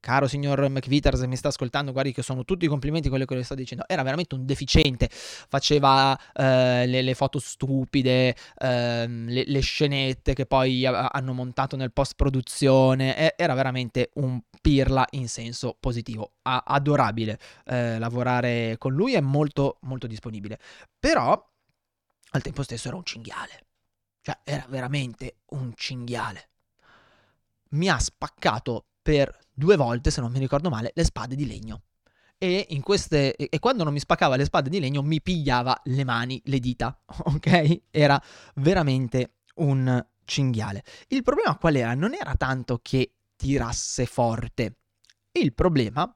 Caro 0.00 0.28
signor 0.28 0.66
McVitar, 0.70 1.16
se 1.16 1.26
mi 1.26 1.36
sta 1.36 1.48
ascoltando, 1.48 1.92
guardi 1.92 2.12
che 2.12 2.22
sono 2.22 2.44
tutti 2.44 2.64
i 2.64 2.68
complimenti 2.68 3.10
quello 3.10 3.26
che 3.26 3.34
le 3.34 3.42
sto 3.42 3.54
dicendo. 3.54 3.84
Era 3.86 4.02
veramente 4.02 4.34
un 4.34 4.46
deficiente, 4.46 5.08
faceva 5.10 6.18
eh, 6.32 6.86
le, 6.86 7.02
le, 7.02 7.14
foto 7.14 7.38
stupide, 7.38 8.34
eh, 8.56 9.06
le, 9.06 9.44
le, 9.44 9.60
scenette 9.60 10.32
che 10.32 10.46
poi 10.46 10.86
a, 10.86 11.08
hanno 11.08 11.34
montato 11.34 11.76
nel 11.76 11.92
post 11.92 12.14
produzione. 12.14 13.36
era 13.36 13.52
veramente 13.54 14.10
un 14.14 14.40
pirla 14.62 15.04
in 15.10 15.28
senso 15.28 15.76
positivo. 15.78 16.34
A, 16.42 16.62
adorabile 16.64 17.38
eh, 17.66 17.98
lavorare 17.98 18.76
con 18.78 18.94
lui, 18.94 19.14
è 19.14 19.20
molto, 19.20 19.78
molto 19.82 20.06
disponibile. 20.06 20.60
Però 20.98 21.44
al 22.30 22.42
tempo 22.42 22.62
stesso 22.62 22.88
era 22.88 22.96
un 22.96 23.04
cinghiale. 23.04 23.66
Cioè, 24.20 24.38
era 24.44 24.66
veramente 24.68 25.38
un 25.50 25.72
cinghiale. 25.74 26.50
Mi 27.70 27.88
ha 27.88 27.98
spaccato 27.98 28.86
per 29.02 29.38
due 29.52 29.76
volte, 29.76 30.10
se 30.10 30.20
non 30.20 30.32
mi 30.32 30.38
ricordo 30.38 30.68
male, 30.70 30.92
le 30.94 31.04
spade 31.04 31.34
di 31.34 31.46
legno. 31.46 31.82
E, 32.36 32.66
queste, 32.82 33.34
e 33.34 33.58
quando 33.58 33.82
non 33.82 33.92
mi 33.92 33.98
spaccava 33.98 34.36
le 34.36 34.44
spade 34.44 34.70
di 34.70 34.78
legno 34.78 35.02
mi 35.02 35.20
pigliava 35.20 35.80
le 35.84 36.04
mani, 36.04 36.40
le 36.44 36.60
dita, 36.60 36.96
ok? 37.24 37.80
Era 37.90 38.22
veramente 38.56 39.38
un 39.56 40.06
cinghiale. 40.24 40.84
Il 41.08 41.22
problema 41.22 41.56
qual 41.56 41.74
era? 41.74 41.94
Non 41.94 42.14
era 42.14 42.36
tanto 42.36 42.78
che 42.80 43.14
tirasse 43.34 44.06
forte. 44.06 44.76
Il 45.32 45.52
problema 45.52 46.14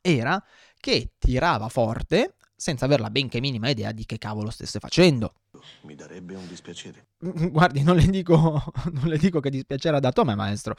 era 0.00 0.42
che 0.78 1.14
tirava 1.18 1.68
forte 1.68 2.36
senza 2.58 2.86
aver 2.86 2.98
la 2.98 3.08
benché 3.08 3.38
minima 3.38 3.68
idea 3.68 3.92
di 3.92 4.04
che 4.04 4.18
cavolo 4.18 4.50
stesse 4.50 4.80
facendo. 4.80 5.34
Mi 5.82 5.94
darebbe 5.94 6.34
un 6.34 6.46
dispiacere. 6.48 7.06
Guardi, 7.50 7.84
non 7.84 7.94
le 7.94 8.06
dico, 8.06 8.72
non 8.90 9.06
le 9.06 9.16
dico 9.16 9.38
che 9.38 9.48
dispiacere 9.48 9.96
ha 9.96 10.00
dato 10.00 10.22
a 10.22 10.24
me, 10.24 10.34
maestro, 10.34 10.74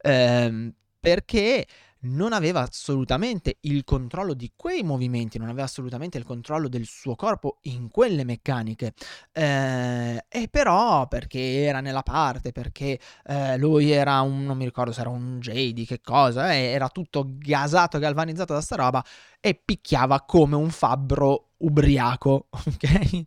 ehm, 0.00 0.72
perché 1.00 1.66
non 2.04 2.32
aveva 2.32 2.60
assolutamente 2.60 3.58
il 3.62 3.84
controllo 3.84 4.34
di 4.34 4.52
quei 4.56 4.82
movimenti, 4.82 5.38
non 5.38 5.48
aveva 5.48 5.64
assolutamente 5.64 6.18
il 6.18 6.24
controllo 6.24 6.68
del 6.68 6.84
suo 6.84 7.14
corpo 7.14 7.58
in 7.62 7.88
quelle 7.90 8.24
meccaniche. 8.24 8.94
Eh, 9.32 10.24
e 10.28 10.48
però 10.48 11.06
perché 11.08 11.62
era 11.64 11.80
nella 11.80 12.02
parte, 12.02 12.52
perché 12.52 12.98
eh, 13.26 13.56
lui 13.58 13.90
era 13.90 14.20
un, 14.20 14.44
non 14.44 14.56
mi 14.56 14.64
ricordo 14.64 14.92
se 14.92 15.00
era 15.00 15.10
un 15.10 15.38
JD, 15.40 15.86
che 15.86 16.00
cosa, 16.00 16.52
eh, 16.52 16.64
era 16.64 16.88
tutto 16.88 17.24
gasato, 17.28 17.98
galvanizzato 17.98 18.52
da 18.52 18.60
sta 18.60 18.76
roba 18.76 19.04
e 19.40 19.54
picchiava 19.54 20.22
come 20.22 20.56
un 20.56 20.70
fabbro 20.70 21.50
ubriaco, 21.58 22.48
ok? 22.50 23.24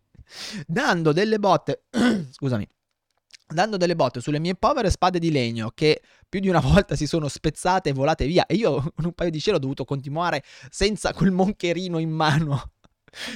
Dando 0.65 1.13
delle 1.13 1.39
botte, 1.39 1.85
scusami, 2.31 2.67
dando 3.47 3.77
delle 3.77 3.95
botte 3.95 4.19
sulle 4.19 4.39
mie 4.39 4.55
povere 4.55 4.89
spade 4.89 5.19
di 5.19 5.31
legno 5.31 5.71
che 5.73 6.01
più 6.27 6.39
di 6.39 6.49
una 6.49 6.59
volta 6.61 6.95
si 6.95 7.07
sono 7.07 7.27
spezzate 7.27 7.89
e 7.89 7.93
volate 7.93 8.25
via. 8.25 8.45
E 8.45 8.55
io 8.55 8.81
con 8.95 9.05
un 9.05 9.13
paio 9.13 9.29
di 9.29 9.39
cielo 9.39 9.57
ho 9.57 9.59
dovuto 9.59 9.85
continuare 9.85 10.43
senza 10.69 11.13
quel 11.13 11.31
moncherino 11.31 11.97
in 11.99 12.09
mano. 12.09 12.71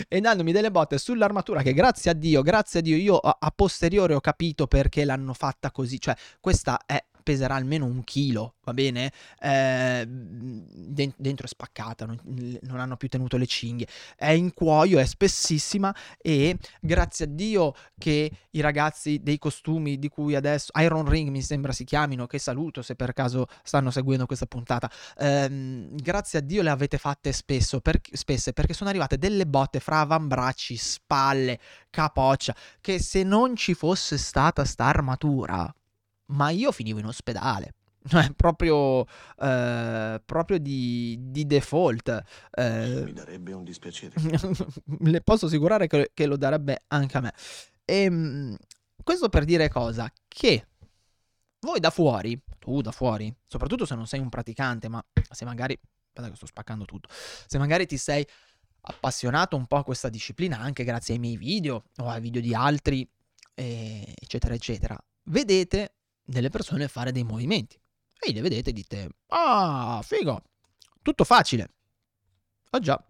E 0.08 0.20
dandomi 0.20 0.51
delle 0.51 0.70
botte 0.70 0.98
sull'armatura 0.98 1.63
che 1.63 1.74
grazie 1.74 2.12
a 2.12 2.13
Dio, 2.13 2.44
grazie 2.44 2.82
a 2.82 2.84
Dio 2.84 2.98
io 2.98 3.18
a, 3.18 3.38
a 3.39 3.51
posteriore 3.56 4.13
ho 4.13 4.20
capito 4.20 4.68
perché 4.68 5.06
l'hanno 5.06 5.34
fatta 5.34 5.72
così, 5.72 6.00
cioè 6.00 6.13
questa 6.39 6.82
è 6.86 7.03
peserà 7.24 7.56
almeno 7.56 7.86
un 7.86 8.04
chilo, 8.04 8.56
va 8.63 8.74
bene? 8.74 9.12
Eh, 9.40 10.06
dentro 10.08 11.46
è 11.46 11.48
spaccata, 11.48 12.06
non, 12.06 12.20
non, 12.62 12.80
hanno 12.80 12.98
più 12.98 13.08
tenuto 13.08 13.38
le 13.38 13.46
cinghie, 13.46 13.88
è 14.16 14.32
in 14.32 14.54
cuoio, 14.54 15.00
è 15.00 15.06
spessissima 15.06 15.96
e 16.18 16.58
grazie 16.80 17.25
a 17.25 17.28
Dio 17.28 17.74
che 17.98 18.32
i 18.51 18.62
ragazzi 18.62 19.20
dei 19.22 19.38
costumi 19.38 19.98
di 19.98 20.10
cui 20.10 20.36
adesso 20.36 20.72
Iron 20.80 21.08
Ring 21.08 21.30
mi 21.30 21.42
sembra 21.42 21.72
si 21.72 21.84
chiamino, 21.84 22.28
che 22.28 22.40
saluto 22.40 22.82
se 22.82 22.96
per 22.96 23.13
caso 23.13 23.48
stanno 23.63 23.92
seguendo 23.92 24.25
questa 24.25 24.46
puntata, 24.46 24.90
eh, 25.18 25.88
grazie 25.92 26.40
a 26.40 26.42
Dio 26.42 26.62
le 26.62 26.70
avete 26.70 26.98
fatte 26.98 27.32
spesso, 27.32 27.82
per, 27.82 28.00
spesse 28.12 28.54
perché 28.54 28.74
sono 28.74 28.90
arrivate 28.90 29.18
delle 29.18 29.46
botte 29.46 29.80
fra 29.80 30.00
avambracci, 30.00 30.75
spalle, 30.75 31.60
capoccia, 31.90 32.56
che 32.80 33.00
se 33.00 33.24
non 33.24 33.56
ci 33.56 33.74
fosse 33.74 34.18
stata 34.18 34.66
sta 34.66 34.86
armatura 34.86 35.74
ma 36.32 36.50
io 36.50 36.72
finivo 36.72 37.00
in 37.00 37.06
ospedale. 37.06 37.76
Cioè, 38.10 38.34
proprio, 38.34 39.06
eh, 39.38 40.22
proprio 40.26 40.58
di, 40.58 41.18
di 41.20 41.46
default. 41.46 42.24
Eh, 42.50 43.04
Mi 43.06 43.14
darebbe 43.14 43.54
un 43.54 43.64
dispiacere. 43.64 44.16
le 45.02 45.22
posso 45.22 45.46
assicurare 45.46 45.86
che, 45.86 46.10
che, 46.14 46.26
lo 46.26 46.36
darebbe 46.36 46.84
anche 46.88 47.18
a 47.18 47.22
me. 47.22 47.34
E, 47.86 48.02
ehm, 48.04 48.58
questo 49.04 49.30
per 49.30 49.46
dire 49.46 49.70
cosa? 49.70 50.12
Che 50.28 50.68
voi 51.60 51.80
da 51.80 51.92
fuori, 51.92 52.40
tu 52.58 52.82
da 52.82 52.92
fuori, 52.92 53.34
soprattutto 53.48 53.86
se 53.86 53.96
non 53.96 54.08
sei 54.08 54.20
un 54.20 54.30
praticante, 54.30 54.88
ma 54.88 55.04
se 55.30 55.46
magari, 55.46 55.80
aspetta 56.08 56.30
che 56.30 56.36
sto 56.36 56.48
spaccando 56.48 56.86
tutto, 56.86 57.08
se 57.12 57.58
magari 57.60 57.86
ti 57.86 57.98
sei 57.98 58.26
appassionato 58.82 59.56
un 59.56 59.68
po' 59.68 59.78
a 59.78 59.84
questa 59.84 60.10
disciplina 60.10 60.58
anche 60.58 60.84
grazie 60.84 61.14
ai 61.14 61.20
miei 61.20 61.38
video 61.38 61.84
o 61.98 62.08
ai 62.08 62.20
video 62.20 62.42
di 62.42 62.56
altri, 62.56 63.08
eh, 63.54 64.14
eccetera, 64.20 64.56
eccetera, 64.56 64.98
vedete 65.26 65.94
delle 66.24 66.50
persone 66.50 66.88
fare 66.88 67.12
dei 67.12 67.24
movimenti. 67.24 67.80
E 68.20 68.32
li 68.32 68.42
vedete 68.42 68.70
e 68.70 68.74
dite, 68.74 69.10
ah, 69.28 70.01
figo, 70.04 70.44
tutto 71.01 71.24
facile. 71.24 71.74
Oh 72.72 72.80
già, 72.80 73.04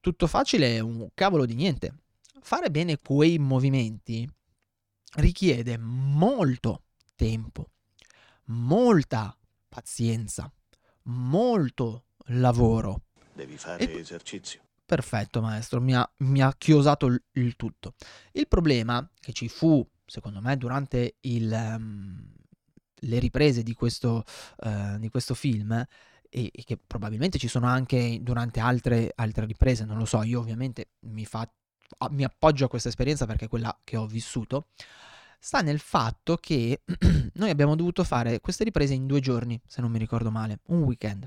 tutto 0.00 0.26
facile 0.26 0.76
è 0.76 0.78
un 0.80 1.08
cavolo 1.14 1.46
di 1.46 1.54
niente. 1.54 1.94
Fare 2.40 2.70
bene 2.70 2.98
quei 2.98 3.38
movimenti 3.38 4.28
richiede 5.14 5.78
molto 5.78 6.84
tempo, 7.14 7.70
molta 8.46 9.36
pazienza, 9.68 10.52
molto 11.04 12.06
lavoro. 12.26 13.04
Devi 13.32 13.56
fare 13.56 13.90
E- 13.90 13.98
esercizio. 13.98 14.60
Perfetto, 14.84 15.40
maestro, 15.40 15.80
mi 15.80 15.94
ha, 15.94 16.12
mi 16.18 16.42
ha 16.42 16.52
chiosato 16.58 17.06
il, 17.06 17.22
il 17.32 17.56
tutto. 17.56 17.94
Il 18.32 18.46
problema 18.48 19.08
che 19.20 19.32
ci 19.32 19.48
fu, 19.48 19.88
secondo 20.12 20.42
me, 20.42 20.58
durante 20.58 21.14
il, 21.20 21.50
ehm, 21.50 22.34
le 22.94 23.18
riprese 23.18 23.62
di 23.62 23.72
questo, 23.72 24.24
eh, 24.62 24.98
di 24.98 25.08
questo 25.08 25.32
film, 25.32 25.72
e, 25.72 26.50
e 26.52 26.64
che 26.64 26.76
probabilmente 26.76 27.38
ci 27.38 27.48
sono 27.48 27.66
anche 27.66 28.18
durante 28.20 28.60
altre, 28.60 29.10
altre 29.14 29.46
riprese, 29.46 29.86
non 29.86 29.96
lo 29.96 30.04
so, 30.04 30.22
io 30.22 30.40
ovviamente 30.40 30.90
mi, 31.00 31.24
fa- 31.24 31.50
mi 32.10 32.24
appoggio 32.24 32.66
a 32.66 32.68
questa 32.68 32.90
esperienza 32.90 33.24
perché 33.24 33.46
è 33.46 33.48
quella 33.48 33.74
che 33.82 33.96
ho 33.96 34.06
vissuto, 34.06 34.66
sta 35.38 35.62
nel 35.62 35.78
fatto 35.78 36.36
che 36.36 36.82
noi 37.32 37.48
abbiamo 37.48 37.74
dovuto 37.74 38.04
fare 38.04 38.40
queste 38.40 38.64
riprese 38.64 38.92
in 38.92 39.06
due 39.06 39.20
giorni, 39.20 39.58
se 39.66 39.80
non 39.80 39.90
mi 39.90 39.98
ricordo 39.98 40.30
male, 40.30 40.60
un 40.66 40.82
weekend. 40.82 41.26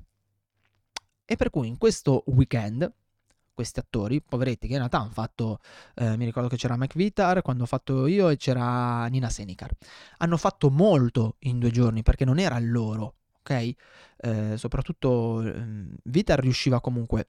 E 1.25 1.35
per 1.35 1.49
cui 1.49 1.67
in 1.67 1.79
questo 1.79 2.23
weekend 2.27 2.93
questi 3.55 3.79
attori, 3.79 4.21
poveretti, 4.21 4.67
che 4.67 4.73
in 4.73 4.79
realtà 4.79 4.99
hanno 4.99 5.09
fatto, 5.09 5.59
eh, 5.95 6.15
mi 6.17 6.25
ricordo 6.25 6.49
che 6.49 6.57
c'era 6.57 6.77
Mike 6.77 6.97
Vitar 6.97 7.41
quando 7.41 7.63
ho 7.63 7.65
fatto 7.65 8.05
io 8.05 8.29
e 8.29 8.37
c'era 8.37 9.05
Nina 9.07 9.29
Senikar, 9.29 9.71
hanno 10.17 10.37
fatto 10.37 10.69
molto 10.69 11.37
in 11.39 11.57
due 11.57 11.71
giorni 11.71 12.03
perché 12.03 12.25
non 12.25 12.37
era 12.37 12.59
loro, 12.59 13.15
ok? 13.39 13.73
Eh, 14.17 14.57
soprattutto 14.57 15.41
ehm, 15.41 15.95
Vitar 16.03 16.39
riusciva 16.39 16.81
comunque 16.81 17.27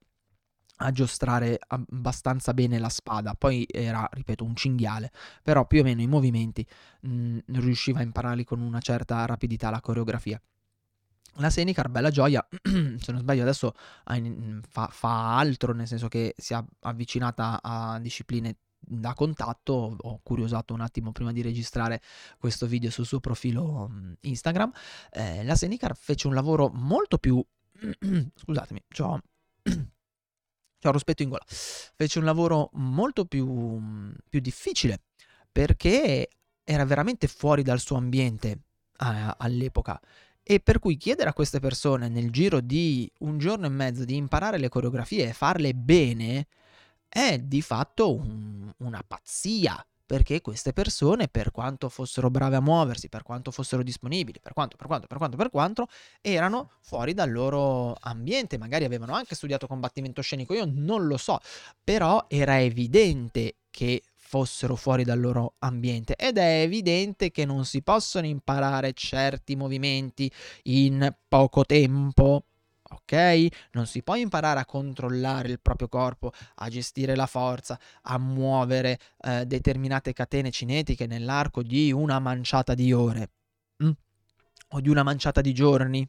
a 0.80 0.90
giostrare 0.90 1.58
abbastanza 1.68 2.52
bene 2.52 2.78
la 2.78 2.90
spada, 2.90 3.34
poi 3.34 3.66
era, 3.70 4.06
ripeto, 4.12 4.44
un 4.44 4.54
cinghiale, 4.54 5.10
però 5.42 5.66
più 5.66 5.80
o 5.80 5.82
meno 5.84 6.02
i 6.02 6.06
movimenti 6.06 6.66
mh, 7.02 7.38
riusciva 7.46 8.00
a 8.00 8.02
impararli 8.02 8.44
con 8.44 8.60
una 8.60 8.80
certa 8.80 9.24
rapidità 9.24 9.70
la 9.70 9.80
coreografia. 9.80 10.40
La 11.38 11.50
Senecar, 11.50 11.88
bella 11.88 12.10
gioia, 12.10 12.46
se 12.48 13.12
non 13.12 13.20
sbaglio 13.20 13.42
adesso 13.42 13.74
fa, 14.68 14.88
fa 14.88 15.36
altro, 15.36 15.74
nel 15.74 15.86
senso 15.86 16.08
che 16.08 16.34
si 16.36 16.54
è 16.54 16.64
avvicinata 16.80 17.60
a 17.62 17.98
discipline 17.98 18.56
da 18.78 19.14
contatto. 19.14 19.96
Ho 19.98 20.20
curiosato 20.22 20.72
un 20.72 20.80
attimo 20.80 21.12
prima 21.12 21.32
di 21.32 21.42
registrare 21.42 22.00
questo 22.38 22.66
video 22.66 22.90
sul 22.90 23.06
suo 23.06 23.20
profilo 23.20 23.88
mm, 23.88 24.12
Instagram. 24.20 24.72
Eh, 25.10 25.44
la 25.44 25.54
Senecar 25.54 25.96
fece 25.96 26.26
un 26.26 26.34
lavoro 26.34 26.70
molto 26.72 27.18
più... 27.18 27.44
Scusatemi, 28.34 28.82
c'ho... 28.88 29.20
c'ho 29.62 30.90
rospetto 30.90 31.22
in 31.22 31.28
gola. 31.28 31.44
Fece 31.46 32.18
un 32.18 32.24
lavoro 32.24 32.70
molto 32.74 33.26
più, 33.26 34.12
più 34.28 34.40
difficile 34.40 35.02
perché 35.50 36.28
era 36.64 36.84
veramente 36.84 37.28
fuori 37.28 37.62
dal 37.62 37.80
suo 37.80 37.96
ambiente 37.96 38.48
eh, 38.48 39.34
all'epoca 39.38 40.00
e 40.48 40.60
per 40.60 40.78
cui 40.78 40.96
chiedere 40.96 41.28
a 41.28 41.32
queste 41.32 41.58
persone 41.58 42.08
nel 42.08 42.30
giro 42.30 42.60
di 42.60 43.10
un 43.20 43.36
giorno 43.36 43.66
e 43.66 43.68
mezzo 43.68 44.04
di 44.04 44.14
imparare 44.14 44.58
le 44.58 44.68
coreografie 44.68 45.28
e 45.28 45.32
farle 45.32 45.74
bene 45.74 46.46
è 47.08 47.38
di 47.38 47.60
fatto 47.62 48.14
un- 48.14 48.72
una 48.78 49.02
pazzia. 49.04 49.84
Perché 50.06 50.40
queste 50.40 50.72
persone, 50.72 51.26
per 51.26 51.50
quanto 51.50 51.88
fossero 51.88 52.30
brave 52.30 52.54
a 52.54 52.60
muoversi, 52.60 53.08
per 53.08 53.24
quanto 53.24 53.50
fossero 53.50 53.82
disponibili, 53.82 54.38
per 54.40 54.52
quanto, 54.52 54.76
per 54.76 54.86
quanto, 54.86 55.08
per 55.08 55.18
quanto, 55.18 55.36
per 55.36 55.50
quanto, 55.50 55.88
erano 56.20 56.70
fuori 56.80 57.12
dal 57.12 57.32
loro 57.32 57.96
ambiente. 58.02 58.56
Magari 58.56 58.84
avevano 58.84 59.14
anche 59.14 59.34
studiato 59.34 59.66
combattimento 59.66 60.22
scenico, 60.22 60.54
io 60.54 60.64
non 60.64 61.08
lo 61.08 61.16
so, 61.16 61.40
però 61.82 62.24
era 62.28 62.60
evidente 62.60 63.56
che 63.68 64.00
fossero 64.26 64.74
fuori 64.74 65.04
dal 65.04 65.20
loro 65.20 65.54
ambiente 65.60 66.16
ed 66.16 66.36
è 66.36 66.60
evidente 66.60 67.30
che 67.30 67.44
non 67.44 67.64
si 67.64 67.80
possono 67.82 68.26
imparare 68.26 68.92
certi 68.92 69.54
movimenti 69.54 70.30
in 70.64 71.14
poco 71.28 71.64
tempo. 71.64 72.44
Ok? 72.88 73.46
Non 73.72 73.86
si 73.86 74.02
può 74.02 74.14
imparare 74.14 74.60
a 74.60 74.64
controllare 74.64 75.48
il 75.48 75.60
proprio 75.60 75.88
corpo, 75.88 76.32
a 76.56 76.68
gestire 76.68 77.16
la 77.16 77.26
forza, 77.26 77.78
a 78.02 78.18
muovere 78.18 78.98
eh, 79.22 79.44
determinate 79.44 80.12
catene 80.12 80.50
cinetiche 80.50 81.06
nell'arco 81.06 81.62
di 81.62 81.90
una 81.90 82.20
manciata 82.20 82.74
di 82.74 82.92
ore 82.92 83.30
mm? 83.82 83.90
o 84.68 84.80
di 84.80 84.88
una 84.88 85.02
manciata 85.02 85.40
di 85.40 85.52
giorni 85.52 86.08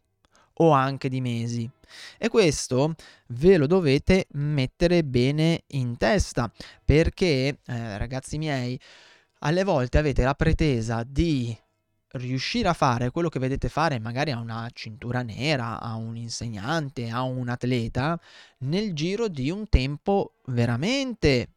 o 0.60 0.72
anche 0.72 1.10
di 1.10 1.22
mesi. 1.22 1.70
E 2.18 2.30
questo 2.30 2.96
ve 3.28 3.58
lo 3.58 3.68
dovete 3.68 4.28
mettere 4.32 5.04
bene 5.04 5.64
in 5.68 5.98
testa 5.98 6.52
perché, 6.84 7.60
eh, 7.66 7.98
ragazzi 7.98 8.38
miei, 8.38 8.80
alle 9.40 9.64
volte 9.64 9.98
avete 9.98 10.24
la 10.24 10.34
pretesa 10.34 11.04
di 11.04 11.56
riuscire 12.12 12.68
a 12.68 12.74
fare 12.74 13.12
quello 13.12 13.30
che 13.30 13.40
vedete 13.40 13.70
fare 13.70 14.00
magari 14.00 14.32
a 14.32 14.40
una 14.40 14.70
cintura 14.74 15.22
nera, 15.22 15.80
a 15.80 15.96
un 15.96 16.16
insegnante, 16.16 17.10
a 17.10 17.22
un 17.22 17.50
atleta, 17.50 18.20
nel 18.60 18.94
giro 18.94 19.28
di 19.28 19.50
un 19.50 19.68
tempo 19.68 20.36
veramente 20.46 21.50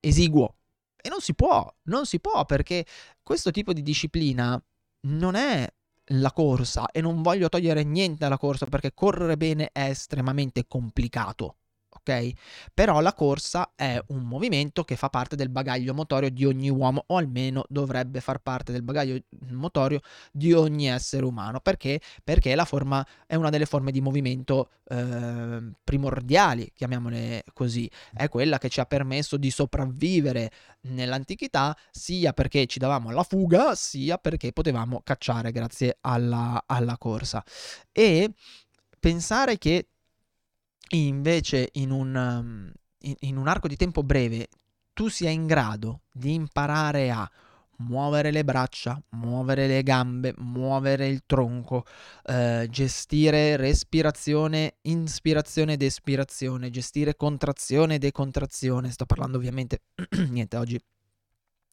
esiguo. 0.00 0.54
E 0.96 1.08
non 1.08 1.20
si 1.20 1.34
può, 1.34 1.72
non 1.84 2.06
si 2.06 2.20
può 2.20 2.44
perché 2.44 2.84
questo 3.22 3.50
tipo 3.50 3.72
di 3.72 3.82
disciplina 3.82 4.60
non 5.02 5.34
è 5.34 5.72
la 6.10 6.32
corsa 6.32 6.90
e 6.90 7.00
non 7.00 7.22
voglio 7.22 7.48
togliere 7.48 7.82
niente 7.82 8.24
alla 8.24 8.38
corsa 8.38 8.66
perché 8.66 8.94
correre 8.94 9.36
bene 9.36 9.70
è 9.72 9.88
estremamente 9.88 10.66
complicato. 10.66 11.56
Ok? 12.06 12.32
Però 12.72 13.00
la 13.00 13.12
corsa 13.14 13.72
è 13.74 14.00
un 14.08 14.22
movimento 14.22 14.84
che 14.84 14.94
fa 14.94 15.08
parte 15.08 15.34
del 15.34 15.48
bagaglio 15.48 15.92
motorio 15.92 16.30
di 16.30 16.44
ogni 16.44 16.70
uomo, 16.70 17.02
o 17.08 17.16
almeno 17.16 17.64
dovrebbe 17.68 18.20
far 18.20 18.38
parte 18.38 18.70
del 18.70 18.82
bagaglio 18.82 19.18
motorio 19.50 20.00
di 20.30 20.52
ogni 20.52 20.88
essere 20.88 21.24
umano. 21.24 21.58
Perché? 21.58 22.00
Perché 22.22 22.54
la 22.54 22.64
forma 22.64 23.04
è 23.26 23.34
una 23.34 23.50
delle 23.50 23.66
forme 23.66 23.90
di 23.90 24.00
movimento 24.00 24.70
eh, 24.88 25.72
primordiali, 25.82 26.70
chiamiamole 26.72 27.42
così. 27.52 27.90
È 28.12 28.28
quella 28.28 28.58
che 28.58 28.68
ci 28.68 28.78
ha 28.78 28.86
permesso 28.86 29.36
di 29.36 29.50
sopravvivere 29.50 30.52
nell'antichità, 30.82 31.76
sia 31.90 32.32
perché 32.32 32.66
ci 32.66 32.78
davamo 32.78 33.10
la 33.10 33.24
fuga, 33.24 33.74
sia 33.74 34.16
perché 34.16 34.52
potevamo 34.52 35.00
cacciare 35.02 35.50
grazie 35.50 35.98
alla, 36.02 36.62
alla 36.66 36.96
corsa. 36.98 37.44
E 37.90 38.30
pensare 39.00 39.58
che 39.58 39.88
invece 40.90 41.70
in 41.72 41.90
un, 41.90 42.14
um, 42.14 42.72
in, 43.20 43.36
un 43.36 43.48
arco 43.48 43.68
di 43.68 43.76
tempo 43.76 44.02
breve 44.02 44.48
tu 44.92 45.08
sia 45.08 45.30
in 45.30 45.46
grado 45.46 46.02
di 46.12 46.34
imparare 46.34 47.10
a 47.10 47.30
muovere 47.78 48.30
le 48.30 48.44
braccia, 48.44 49.00
muovere 49.10 49.66
le 49.66 49.82
gambe, 49.82 50.32
muovere 50.38 51.08
il 51.08 51.24
tronco, 51.26 51.84
eh, 52.24 52.66
gestire 52.70 53.56
respirazione, 53.56 54.76
inspirazione 54.82 55.74
ed 55.74 55.82
espirazione, 55.82 56.70
gestire 56.70 57.16
contrazione 57.16 57.96
e 57.96 57.98
decontrazione. 57.98 58.90
Sto 58.90 59.04
parlando 59.04 59.36
ovviamente, 59.36 59.82
niente, 60.30 60.56
oggi 60.56 60.80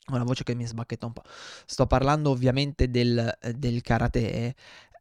ho 0.08 0.15
una 0.15 0.26
voce 0.26 0.43
che 0.43 0.56
mi 0.56 0.65
sbacchetta 0.65 1.06
un 1.06 1.13
po'. 1.13 1.23
Sto 1.65 1.88
parlando 1.88 2.30
ovviamente 2.30 2.89
del, 2.89 3.32
del 3.56 3.82
karate. 3.82 4.56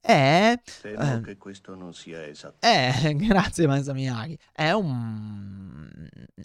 È, 0.04 0.60
Temo 0.80 1.02
eh, 1.02 1.20
che 1.20 1.36
questo 1.38 1.74
non 1.74 1.94
sia 1.94 2.26
esatto. 2.26 2.58
è, 2.58 3.12
grazie 3.16 3.66
Maestro 3.66 3.94
Miyagi, 3.94 4.38
è, 4.52 4.70
un, 4.72 5.88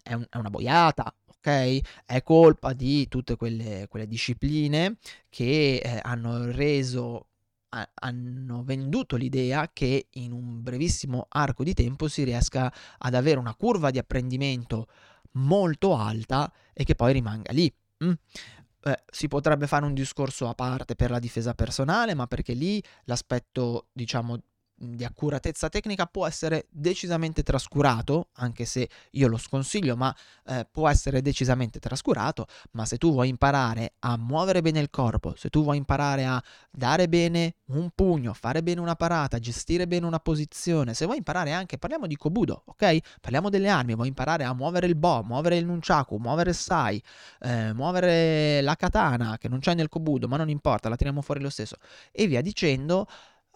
è, 0.04 0.14
un- 0.14 0.26
è 0.30 0.38
una 0.38 0.50
boiata, 0.50 1.14
ok? 1.26 1.80
È 2.06 2.22
colpa 2.24 2.74
di 2.74 3.08
tutte 3.08 3.36
quelle, 3.36 3.88
quelle 3.90 4.08
discipline 4.08 4.98
che 5.30 5.78
eh, 5.84 6.00
hanno 6.04 6.52
reso, 6.52 7.28
ha- 7.70 7.90
hanno 7.96 8.64
venduto 8.64 9.16
l'idea 9.16 9.70
che 9.74 10.08
in 10.12 10.32
un 10.32 10.62
brevissimo 10.62 11.26
arco 11.30 11.64
di 11.64 11.74
tempo 11.74 12.08
si 12.08 12.24
riesca 12.24 12.72
ad 12.98 13.14
avere 13.16 13.40
una 13.40 13.56
curva 13.56 13.92
di 13.92 13.98
apprendimento 13.98 14.88
molto 15.34 15.96
alta 15.96 16.52
e 16.74 16.84
che 16.84 16.96
poi 16.96 17.14
rimanga 17.14 17.52
lì. 17.52 17.72
mm? 18.04 18.12
Eh, 18.88 19.04
si 19.12 19.28
potrebbe 19.28 19.68
fare 19.68 19.84
un 19.84 19.94
discorso 19.94 20.48
a 20.48 20.54
parte 20.54 20.96
per 20.96 21.12
la 21.12 21.20
difesa 21.20 21.54
personale, 21.54 22.14
ma 22.14 22.26
perché 22.26 22.54
lì 22.54 22.82
l'aspetto, 23.04 23.88
diciamo, 23.92 24.40
di 24.80 25.04
accuratezza 25.04 25.70
tecnica 25.70 26.06
può 26.06 26.28
essere 26.28 26.68
decisamente 26.70 27.42
trascurato, 27.42 28.30
anche 28.34 28.66
se 28.66 28.88
io 29.12 29.28
lo 29.28 29.38
sconsiglio, 29.38 29.96
ma 29.96 30.16
eh, 30.46 30.68
può 30.72 30.88
essere 30.88 31.22
decisamente 31.22 31.80
trascurato, 31.80 32.46
ma 32.72 32.86
se 32.86 32.98
tu 32.98 33.12
vuoi 33.12 33.28
imparare 33.30 33.94
a 34.00 34.18
muovere 34.18 34.62
bene 34.62 34.80
il 34.80 34.90
corpo, 34.92 35.34
se 35.36 35.50
tu 35.50 35.64
vuoi 35.64 35.78
imparare 35.78 36.26
a 36.26 36.42
dare 36.70 37.10
bene 37.10 37.56
un 37.68 37.90
pugno, 37.94 38.34
fare 38.34 38.62
bene 38.62 38.80
una 38.80 38.96
parata, 38.96 39.40
gestire 39.40 39.88
bene 39.88 40.06
una 40.06 40.20
posizione, 40.20 40.94
se 40.94 41.06
vuoi 41.06 41.18
imparare 41.18 41.52
anche, 41.52 41.80
parliamo 41.80 42.06
di 42.06 42.16
Kobudo, 42.16 42.62
ok? 42.66 43.20
Parliamo 43.20 43.50
delle 43.50 43.70
armi, 43.70 43.96
vuoi 43.96 44.10
imparare 44.10 44.44
a 44.44 44.54
muovere 44.54 44.86
il 44.86 44.96
bo, 44.96 45.24
muovere 45.24 45.58
il 45.58 45.66
nunchaku, 45.66 46.18
muovere 46.18 46.52
il 46.52 46.56
sai, 46.56 47.02
eh, 47.40 47.74
muovere 47.74 48.62
la 48.62 48.76
katana, 48.76 49.38
che 49.40 49.50
non 49.50 49.60
c'è 49.60 49.74
nel 49.74 49.90
Kobudo, 49.90 50.28
ma 50.28 50.38
non 50.38 50.50
importa, 50.50 50.88
la 50.88 50.96
tiriamo 50.96 51.22
fuori 51.22 51.42
lo 51.42 51.50
stesso, 51.50 51.78
e 52.12 52.28
via 52.28 52.42
dicendo, 52.42 53.08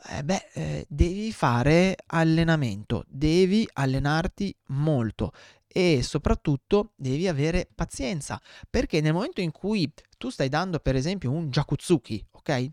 eh 0.09 0.23
beh, 0.23 0.49
eh, 0.53 0.85
devi 0.89 1.31
fare 1.31 1.95
allenamento, 2.07 3.05
devi 3.07 3.67
allenarti 3.73 4.55
molto 4.67 5.31
e 5.67 6.01
soprattutto 6.03 6.91
devi 6.95 7.27
avere 7.27 7.69
pazienza, 7.73 8.41
perché 8.69 8.99
nel 9.01 9.13
momento 9.13 9.41
in 9.41 9.51
cui 9.51 9.91
tu 10.17 10.29
stai 10.29 10.49
dando 10.49 10.79
per 10.79 10.95
esempio 10.95 11.31
un 11.31 11.49
jakutsuki, 11.49 12.25
ok? 12.31 12.71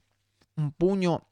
Un 0.54 0.72
pugno 0.76 1.26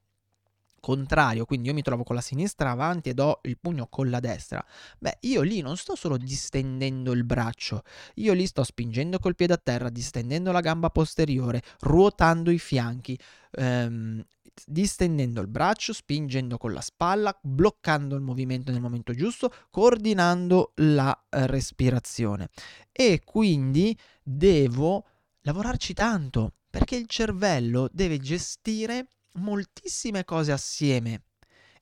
contrario, 0.80 1.46
quindi 1.46 1.66
io 1.66 1.74
mi 1.74 1.82
trovo 1.82 2.04
con 2.04 2.14
la 2.14 2.20
sinistra 2.20 2.70
avanti 2.70 3.08
e 3.08 3.14
do 3.14 3.40
il 3.42 3.58
pugno 3.58 3.88
con 3.88 4.08
la 4.08 4.20
destra, 4.20 4.64
beh, 4.98 5.18
io 5.22 5.42
lì 5.42 5.60
non 5.60 5.76
sto 5.76 5.96
solo 5.96 6.16
distendendo 6.16 7.10
il 7.12 7.24
braccio, 7.24 7.82
io 8.16 8.32
lì 8.34 8.46
sto 8.46 8.62
spingendo 8.62 9.18
col 9.18 9.34
piede 9.34 9.54
a 9.54 9.60
terra, 9.60 9.88
distendendo 9.90 10.52
la 10.52 10.60
gamba 10.60 10.90
posteriore, 10.90 11.62
ruotando 11.80 12.52
i 12.52 12.58
fianchi, 12.60 13.18
ehm, 13.52 14.24
distendendo 14.64 15.40
il 15.40 15.48
braccio, 15.48 15.92
spingendo 15.92 16.56
con 16.56 16.72
la 16.72 16.80
spalla, 16.80 17.36
bloccando 17.42 18.14
il 18.14 18.22
movimento 18.22 18.72
nel 18.72 18.80
momento 18.80 19.12
giusto, 19.12 19.52
coordinando 19.70 20.72
la 20.76 21.16
eh, 21.28 21.46
respirazione. 21.46 22.48
E 22.92 23.22
quindi 23.24 23.96
devo 24.22 25.04
lavorarci 25.42 25.92
tanto, 25.94 26.54
perché 26.70 26.96
il 26.96 27.06
cervello 27.06 27.88
deve 27.92 28.18
gestire 28.18 29.08
moltissime 29.34 30.24
cose 30.24 30.52
assieme 30.52 31.22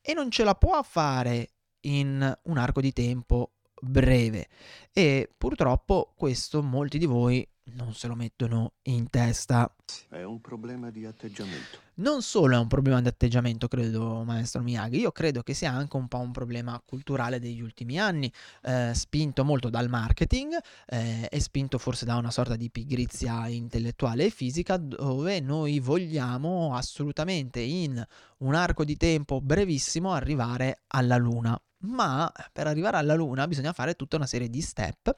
e 0.01 0.13
non 0.13 0.31
ce 0.31 0.45
la 0.45 0.55
può 0.55 0.83
fare 0.83 1.51
in 1.83 2.39
un 2.43 2.59
arco 2.59 2.81
di 2.81 2.93
tempo 2.93 3.53
breve 3.81 4.49
e 4.93 5.31
purtroppo 5.37 6.15
questo 6.17 6.63
molti 6.63 6.99
di 6.99 7.07
voi 7.07 7.47
non 7.73 7.95
se 7.95 8.07
lo 8.07 8.15
mettono 8.15 8.75
in 8.83 9.09
testa. 9.09 9.73
È 10.09 10.23
un 10.23 10.41
problema 10.41 10.91
di 10.91 11.07
atteggiamento. 11.07 11.79
Non 11.97 12.23
solo 12.23 12.57
è 12.57 12.59
un 12.59 12.67
problema 12.67 13.01
di 13.01 13.09
atteggiamento, 13.09 13.69
credo, 13.69 14.25
maestro 14.25 14.63
Miyagi, 14.63 14.99
io 14.99 15.13
credo 15.13 15.43
che 15.43 15.55
sia 15.55 15.71
anche 15.71 15.97
un 15.97 16.09
po' 16.09 16.19
un 16.19 16.33
problema 16.33 16.81
culturale 16.85 17.39
degli 17.39 17.61
ultimi 17.61 18.01
anni, 18.01 18.31
eh, 18.63 18.93
spinto 18.95 19.45
molto 19.45 19.71
dal 19.71 19.89
marketing 19.89 20.59
eh, 20.87 21.29
e 21.31 21.41
spinto 21.41 21.79
forse 21.79 22.05
da 22.05 22.17
una 22.17 22.33
sorta 22.33 22.57
di 22.57 22.71
pigrizia 22.71 23.47
intellettuale 23.47 24.25
e 24.25 24.31
fisica, 24.31 24.77
dove 24.77 25.41
noi 25.41 25.79
vogliamo 25.79 26.75
assolutamente 26.75 27.61
in 27.61 28.05
un 28.39 28.55
arco 28.55 28.85
di 28.85 28.97
tempo 28.97 29.41
brevissimo 29.41 30.13
arrivare 30.13 30.83
alla 30.89 31.17
Luna 31.17 31.59
ma 31.87 32.33
per 32.51 32.67
arrivare 32.67 32.97
alla 32.97 33.15
Luna 33.15 33.47
bisogna 33.47 33.75
fare 33.75 33.95
tutta 33.95 34.17
una 34.17 34.27
serie 34.27 34.49
di 34.49 34.63
step 34.63 35.15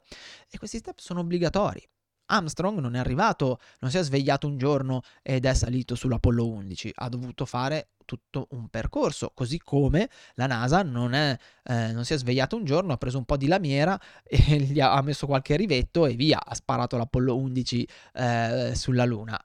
e 0.49 0.57
questi 0.57 0.79
step 0.79 0.99
sono 0.99 1.21
obbligatori. 1.21 1.81
Armstrong 2.27 2.79
non 2.79 2.95
è 2.95 2.99
arrivato, 2.99 3.59
non 3.79 3.91
si 3.91 3.97
è 3.97 4.03
svegliato 4.03 4.47
un 4.47 4.57
giorno 4.57 5.01
ed 5.21 5.45
è 5.45 5.53
salito 5.53 5.95
sull'Apollo 5.95 6.47
11, 6.47 6.91
ha 6.95 7.09
dovuto 7.09 7.45
fare 7.45 7.89
tutto 8.07 8.47
un 8.51 8.69
percorso, 8.69 9.31
così 9.33 9.59
come 9.59 10.09
la 10.35 10.47
NASA 10.47 10.81
non, 10.81 11.13
è, 11.13 11.37
eh, 11.63 11.91
non 11.91 12.05
si 12.05 12.13
è 12.13 12.17
svegliata 12.17 12.55
un 12.55 12.63
giorno, 12.63 12.93
ha 12.93 12.97
preso 12.97 13.17
un 13.17 13.25
po' 13.25 13.37
di 13.37 13.47
lamiera 13.47 13.99
e 14.23 14.59
gli 14.61 14.79
ha, 14.79 15.01
messo 15.01 15.27
qualche 15.27 15.55
rivetto 15.57 16.05
e 16.05 16.15
via, 16.15 16.43
ha 16.43 16.55
sparato 16.55 16.97
l'Apollo 16.97 17.35
11 17.37 17.87
eh, 18.13 18.71
sulla 18.75 19.05
Luna. 19.05 19.39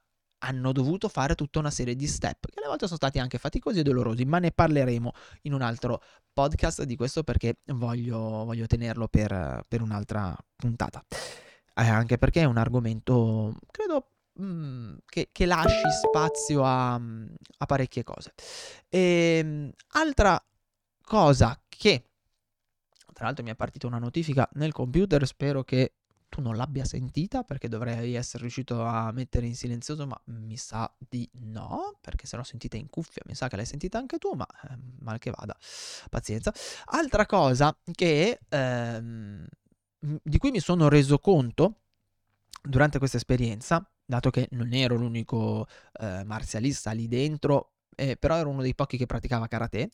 Hanno 0.44 0.72
dovuto 0.72 1.08
fare 1.08 1.36
tutta 1.36 1.60
una 1.60 1.70
serie 1.70 1.94
di 1.94 2.06
step 2.08 2.46
che 2.46 2.58
alle 2.58 2.66
volte 2.66 2.86
sono 2.86 2.96
stati 2.96 3.20
anche 3.20 3.38
faticosi 3.38 3.78
e 3.78 3.82
dolorosi, 3.84 4.24
ma 4.24 4.40
ne 4.40 4.50
parleremo 4.50 5.12
in 5.42 5.52
un 5.52 5.62
altro 5.62 6.02
podcast 6.32 6.82
di 6.82 6.96
questo 6.96 7.22
perché 7.22 7.58
voglio, 7.66 8.18
voglio 8.44 8.66
tenerlo 8.66 9.06
per, 9.06 9.62
per 9.68 9.82
un'altra 9.82 10.36
puntata 10.56 11.04
eh, 11.74 11.88
anche 11.88 12.18
perché 12.18 12.42
è 12.42 12.44
un 12.44 12.58
argomento, 12.58 13.54
credo, 13.70 14.08
mh, 14.34 14.44
mm, 14.44 14.94
che, 15.06 15.28
che, 15.32 15.46
lasci 15.46 15.90
spazio 15.90 16.64
a, 16.64 16.94
a 16.94 17.66
parecchie 17.66 18.02
cose. 18.02 18.34
E, 18.88 19.38
ehm, 19.38 19.70
altra 19.92 20.42
cosa 21.02 21.60
che, 21.68 22.04
tra 23.12 23.26
l'altro 23.26 23.44
mi 23.44 23.50
è 23.50 23.54
partita 23.54 23.86
una 23.86 23.98
notifica 23.98 24.48
nel 24.54 24.72
computer, 24.72 25.26
spero 25.26 25.64
che 25.64 25.94
tu 26.32 26.40
non 26.40 26.56
l'abbia 26.56 26.86
sentita 26.86 27.42
perché 27.42 27.68
dovrei 27.68 28.14
essere 28.14 28.44
riuscito 28.44 28.82
a 28.82 29.12
mettere 29.12 29.44
in 29.44 29.54
silenzioso, 29.54 30.06
ma 30.06 30.18
mi 30.26 30.56
sa 30.56 30.90
di 30.96 31.28
no, 31.40 31.98
perché 32.00 32.26
se 32.26 32.36
l'ho 32.36 32.42
sentita 32.42 32.78
in 32.78 32.88
cuffia, 32.88 33.22
mi 33.26 33.34
sa 33.34 33.48
che 33.48 33.56
l'hai 33.56 33.66
sentita 33.66 33.98
anche 33.98 34.16
tu, 34.16 34.32
ma 34.32 34.46
eh, 34.70 34.78
mal 35.00 35.18
che 35.18 35.30
vada, 35.30 35.54
pazienza. 36.08 36.50
Altra 36.86 37.26
cosa 37.26 37.76
che 37.92 38.40
ehm, 38.48 39.46
di 40.02 40.38
cui 40.38 40.50
mi 40.50 40.60
sono 40.60 40.88
reso 40.88 41.18
conto 41.18 41.76
durante 42.62 42.98
questa 42.98 43.16
esperienza, 43.16 43.88
dato 44.04 44.30
che 44.30 44.48
non 44.52 44.72
ero 44.72 44.96
l'unico 44.96 45.66
eh, 46.00 46.24
marzialista 46.24 46.90
lì 46.92 47.06
dentro, 47.06 47.74
eh, 47.94 48.16
però 48.16 48.36
ero 48.36 48.48
uno 48.48 48.62
dei 48.62 48.74
pochi 48.74 48.96
che 48.96 49.06
praticava 49.06 49.46
karate. 49.46 49.90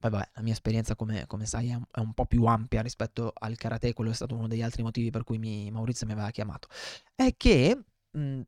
Vabbè, 0.00 0.30
la 0.34 0.42
mia 0.42 0.52
esperienza, 0.52 0.96
come, 0.96 1.26
come 1.26 1.44
sai, 1.46 1.68
è 1.68 2.00
un, 2.00 2.14
po' 2.14 2.24
più 2.24 2.44
ampia 2.46 2.80
rispetto 2.80 3.32
al 3.34 3.56
karate, 3.56 3.92
quello 3.92 4.10
è 4.10 4.14
stato 4.14 4.34
uno 4.34 4.48
degli 4.48 4.62
altri 4.62 4.82
motivi 4.82 5.10
per 5.10 5.24
cui 5.24 5.38
mi, 5.38 5.70
Maurizio 5.70 6.06
mi 6.06 6.12
aveva 6.12 6.30
chiamato. 6.30 6.68
È 7.14 7.34
che 7.36 7.78
mh, 8.10 8.40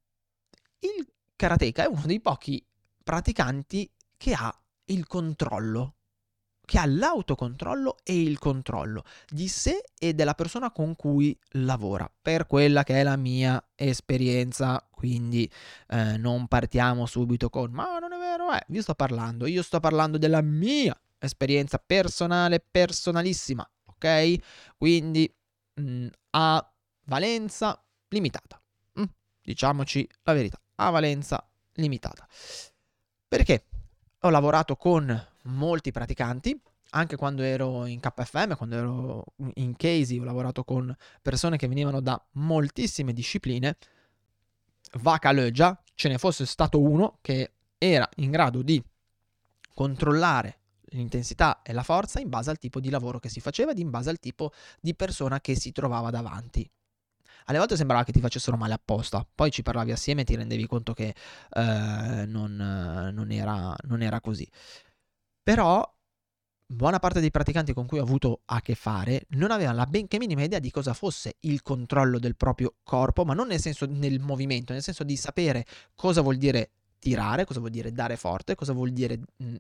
il 0.78 1.06
karateka 1.36 1.84
è 1.84 1.88
uno 1.88 2.06
dei 2.06 2.20
pochi 2.20 2.64
praticanti 3.04 3.90
che 4.16 4.32
ha 4.32 4.56
il 4.86 5.06
controllo 5.06 5.96
che 6.64 6.78
ha 6.78 6.86
l'autocontrollo 6.86 7.96
e 8.04 8.20
il 8.20 8.38
controllo 8.38 9.04
di 9.28 9.48
sé 9.48 9.82
e 9.98 10.14
della 10.14 10.34
persona 10.34 10.70
con 10.70 10.94
cui 10.96 11.36
lavora, 11.52 12.10
per 12.20 12.46
quella 12.46 12.84
che 12.84 13.00
è 13.00 13.02
la 13.02 13.16
mia 13.16 13.62
esperienza. 13.74 14.86
Quindi 14.90 15.50
eh, 15.88 16.16
non 16.16 16.46
partiamo 16.46 17.06
subito 17.06 17.50
con 17.50 17.72
ma 17.72 17.98
non 17.98 18.12
è 18.12 18.18
vero, 18.18 18.52
eh, 18.52 18.64
vi 18.68 18.80
sto 18.80 18.94
parlando, 18.94 19.46
io 19.46 19.62
sto 19.62 19.80
parlando 19.80 20.18
della 20.18 20.40
mia 20.40 20.98
esperienza 21.18 21.78
personale, 21.78 22.60
personalissima, 22.60 23.68
ok? 23.86 24.36
Quindi 24.76 25.32
mh, 25.74 25.82
mm, 25.82 26.06
ha 26.30 26.72
valenza 27.06 27.84
limitata. 28.08 28.62
Mm, 29.00 29.04
diciamoci 29.42 30.08
la 30.22 30.32
verità, 30.32 30.60
ha 30.76 30.90
valenza 30.90 31.44
limitata. 31.74 32.26
Perché? 33.26 33.66
Ho 34.20 34.30
lavorato 34.30 34.76
con 34.76 35.31
molti 35.44 35.90
praticanti, 35.90 36.58
anche 36.90 37.16
quando 37.16 37.42
ero 37.42 37.86
in 37.86 38.00
KFM, 38.00 38.56
quando 38.56 38.76
ero 38.76 39.24
in 39.54 39.76
Casey, 39.76 40.18
ho 40.18 40.24
lavorato 40.24 40.64
con 40.64 40.94
persone 41.20 41.56
che 41.56 41.68
venivano 41.68 42.00
da 42.00 42.22
moltissime 42.32 43.12
discipline. 43.12 43.76
Vaca 45.00 45.32
Leggia, 45.32 45.80
ce 45.94 46.08
ne 46.08 46.18
fosse 46.18 46.44
stato 46.44 46.80
uno 46.80 47.18
che 47.22 47.52
era 47.78 48.08
in 48.16 48.30
grado 48.30 48.62
di 48.62 48.82
controllare 49.74 50.58
l'intensità 50.92 51.62
e 51.62 51.72
la 51.72 51.82
forza 51.82 52.20
in 52.20 52.28
base 52.28 52.50
al 52.50 52.58
tipo 52.58 52.80
di 52.80 52.90
lavoro 52.90 53.18
che 53.18 53.28
si 53.28 53.40
faceva 53.40 53.70
ed 53.70 53.78
in 53.78 53.90
base 53.90 54.10
al 54.10 54.18
tipo 54.18 54.52
di 54.80 54.94
persona 54.94 55.40
che 55.40 55.54
si 55.54 55.72
trovava 55.72 56.10
davanti. 56.10 56.68
Alle 57.46 57.58
volte 57.58 57.76
sembrava 57.76 58.04
che 58.04 58.12
ti 58.12 58.20
facessero 58.20 58.56
male 58.56 58.74
apposta, 58.74 59.26
poi 59.34 59.50
ci 59.50 59.62
parlavi 59.62 59.90
assieme 59.90 60.20
e 60.20 60.24
ti 60.24 60.36
rendevi 60.36 60.66
conto 60.66 60.92
che 60.92 61.14
eh, 61.50 62.24
non, 62.26 62.54
non, 63.12 63.30
era, 63.32 63.74
non 63.84 64.02
era 64.02 64.20
così. 64.20 64.48
Però 65.42 65.82
buona 66.66 66.98
parte 66.98 67.20
dei 67.20 67.30
praticanti 67.30 67.72
con 67.72 67.86
cui 67.86 67.98
ho 67.98 68.02
avuto 68.02 68.42
a 68.46 68.60
che 68.62 68.74
fare 68.74 69.26
non 69.30 69.50
avevano 69.50 69.76
la 69.76 69.86
benché 69.86 70.18
minima 70.18 70.42
idea 70.42 70.58
di 70.58 70.70
cosa 70.70 70.94
fosse 70.94 71.36
il 71.40 71.62
controllo 71.62 72.18
del 72.18 72.36
proprio 72.36 72.76
corpo, 72.82 73.24
ma 73.24 73.34
non 73.34 73.48
nel 73.48 73.60
senso 73.60 73.86
del 73.86 74.20
movimento, 74.20 74.72
nel 74.72 74.82
senso 74.82 75.04
di 75.04 75.16
sapere 75.16 75.66
cosa 75.94 76.20
vuol 76.20 76.36
dire 76.36 76.70
tirare, 76.98 77.44
cosa 77.44 77.58
vuol 77.58 77.72
dire 77.72 77.92
dare 77.92 78.16
forte, 78.16 78.54
cosa 78.54 78.72
vuol 78.72 78.92
dire 78.92 79.20
mh, 79.36 79.54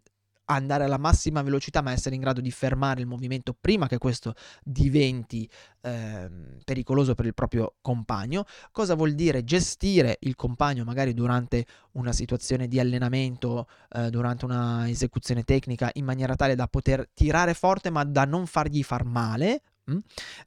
andare 0.54 0.84
alla 0.84 0.98
massima 0.98 1.42
velocità 1.42 1.82
ma 1.82 1.92
essere 1.92 2.14
in 2.14 2.20
grado 2.20 2.40
di 2.40 2.50
fermare 2.50 3.00
il 3.00 3.06
movimento 3.06 3.56
prima 3.58 3.86
che 3.86 3.98
questo 3.98 4.34
diventi 4.62 5.48
eh, 5.82 6.30
pericoloso 6.64 7.14
per 7.14 7.26
il 7.26 7.34
proprio 7.34 7.74
compagno, 7.80 8.44
cosa 8.70 8.94
vuol 8.94 9.14
dire 9.14 9.44
gestire 9.44 10.18
il 10.20 10.36
compagno 10.36 10.84
magari 10.84 11.14
durante 11.14 11.66
una 11.92 12.12
situazione 12.12 12.68
di 12.68 12.78
allenamento, 12.78 13.66
eh, 13.90 14.10
durante 14.10 14.44
una 14.44 14.88
esecuzione 14.88 15.42
tecnica 15.42 15.90
in 15.94 16.04
maniera 16.04 16.36
tale 16.36 16.54
da 16.54 16.66
poter 16.68 17.08
tirare 17.12 17.54
forte 17.54 17.90
ma 17.90 18.04
da 18.04 18.24
non 18.24 18.46
fargli 18.46 18.82
far 18.82 19.04
male, 19.04 19.62
mm? 19.90 19.98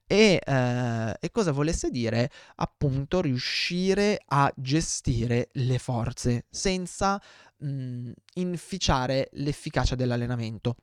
e, 0.08 0.42
eh, 0.44 1.18
e, 1.20 1.32
cosa 1.32 1.52
volesse 1.52 1.90
dire 1.90 2.30
appunto 2.56 3.22
riuscire 3.22 4.22
a 4.28 4.52
gestire 4.56 5.50
le 5.54 5.78
forze 5.78 6.46
senza 6.50 7.22
mh, 7.58 7.68
mhmm, 7.68 8.14
inficiare 8.36 9.30
l'efficacia 9.34 9.96
dell'allenamento. 9.96 10.76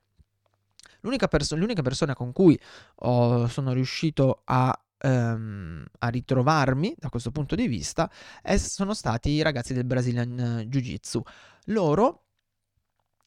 L'unica, 1.01 1.29
perso- 1.29 1.57
l'unica 1.57 1.83
persona 1.83 2.15
con 2.15 2.33
cui 2.33 2.59
ho, 2.97 3.47
sono 3.49 3.73
riuscito 3.73 4.43
a, 4.45 4.85
um, 5.05 5.85
a, 5.99 6.09
ritrovarmi 6.09 6.95
da 6.97 7.09
questo 7.09 7.31
punto 7.31 7.55
di 7.55 7.67
vista 7.67 8.11
sono 8.57 8.95
stati 8.95 9.31
i 9.31 9.43
ragazzi 9.43 9.75
del 9.75 9.85
Brazilian 9.85 10.65
Jiu-Jitsu. 10.69 11.21
Loro, 11.67 12.27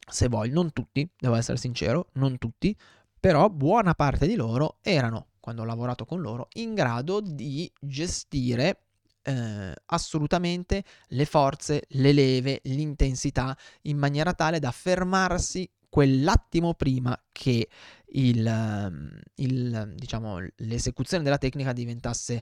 se 0.08 0.28
vuoi, 0.28 0.50
non 0.52 0.72
tutti, 0.72 1.10
devo 1.18 1.36
essere 1.36 1.58
sincero, 1.58 2.10
non 2.14 2.38
tutti, 2.38 2.76
però 3.20 3.50
buona 3.50 3.94
parte 3.94 4.28
di 4.28 4.36
loro 4.36 4.78
erano, 4.82 5.28
quando 5.40 5.64
ho 5.64 5.66
lavorato 5.66 6.06
con 6.06 6.22
loro, 6.22 6.48
in 6.54 6.76
grado 6.76 7.20
di 7.20 7.70
gestire 7.80 8.85
eh, 9.26 9.74
assolutamente 9.88 10.84
le 11.08 11.26
forze, 11.26 11.84
le 11.90 12.14
leve, 12.14 12.62
l'intensità 12.66 13.58
in 13.84 13.98
maniera 13.98 14.34
tale 14.34 14.60
da 14.60 14.72
fermarsi 14.72 15.70
quell'attimo 15.90 16.74
prima 16.74 17.20
che 17.32 17.68
il, 18.08 18.46
ehm, 18.46 19.20
il, 19.36 19.94
diciamo, 19.96 20.40
l'esecuzione 20.58 21.24
della 21.24 21.38
tecnica 21.38 21.74
diventasse 21.74 22.42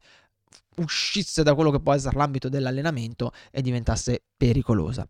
uscisse 0.78 1.42
da 1.42 1.56
quello 1.56 1.72
che 1.72 1.80
può 1.80 1.94
essere 1.94 2.18
l'ambito 2.18 2.50
dell'allenamento 2.50 3.32
e 3.52 3.62
diventasse 3.62 4.24
pericolosa. 4.36 5.08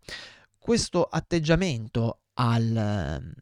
Questo 0.58 1.04
atteggiamento 1.04 2.20
al, 2.34 3.34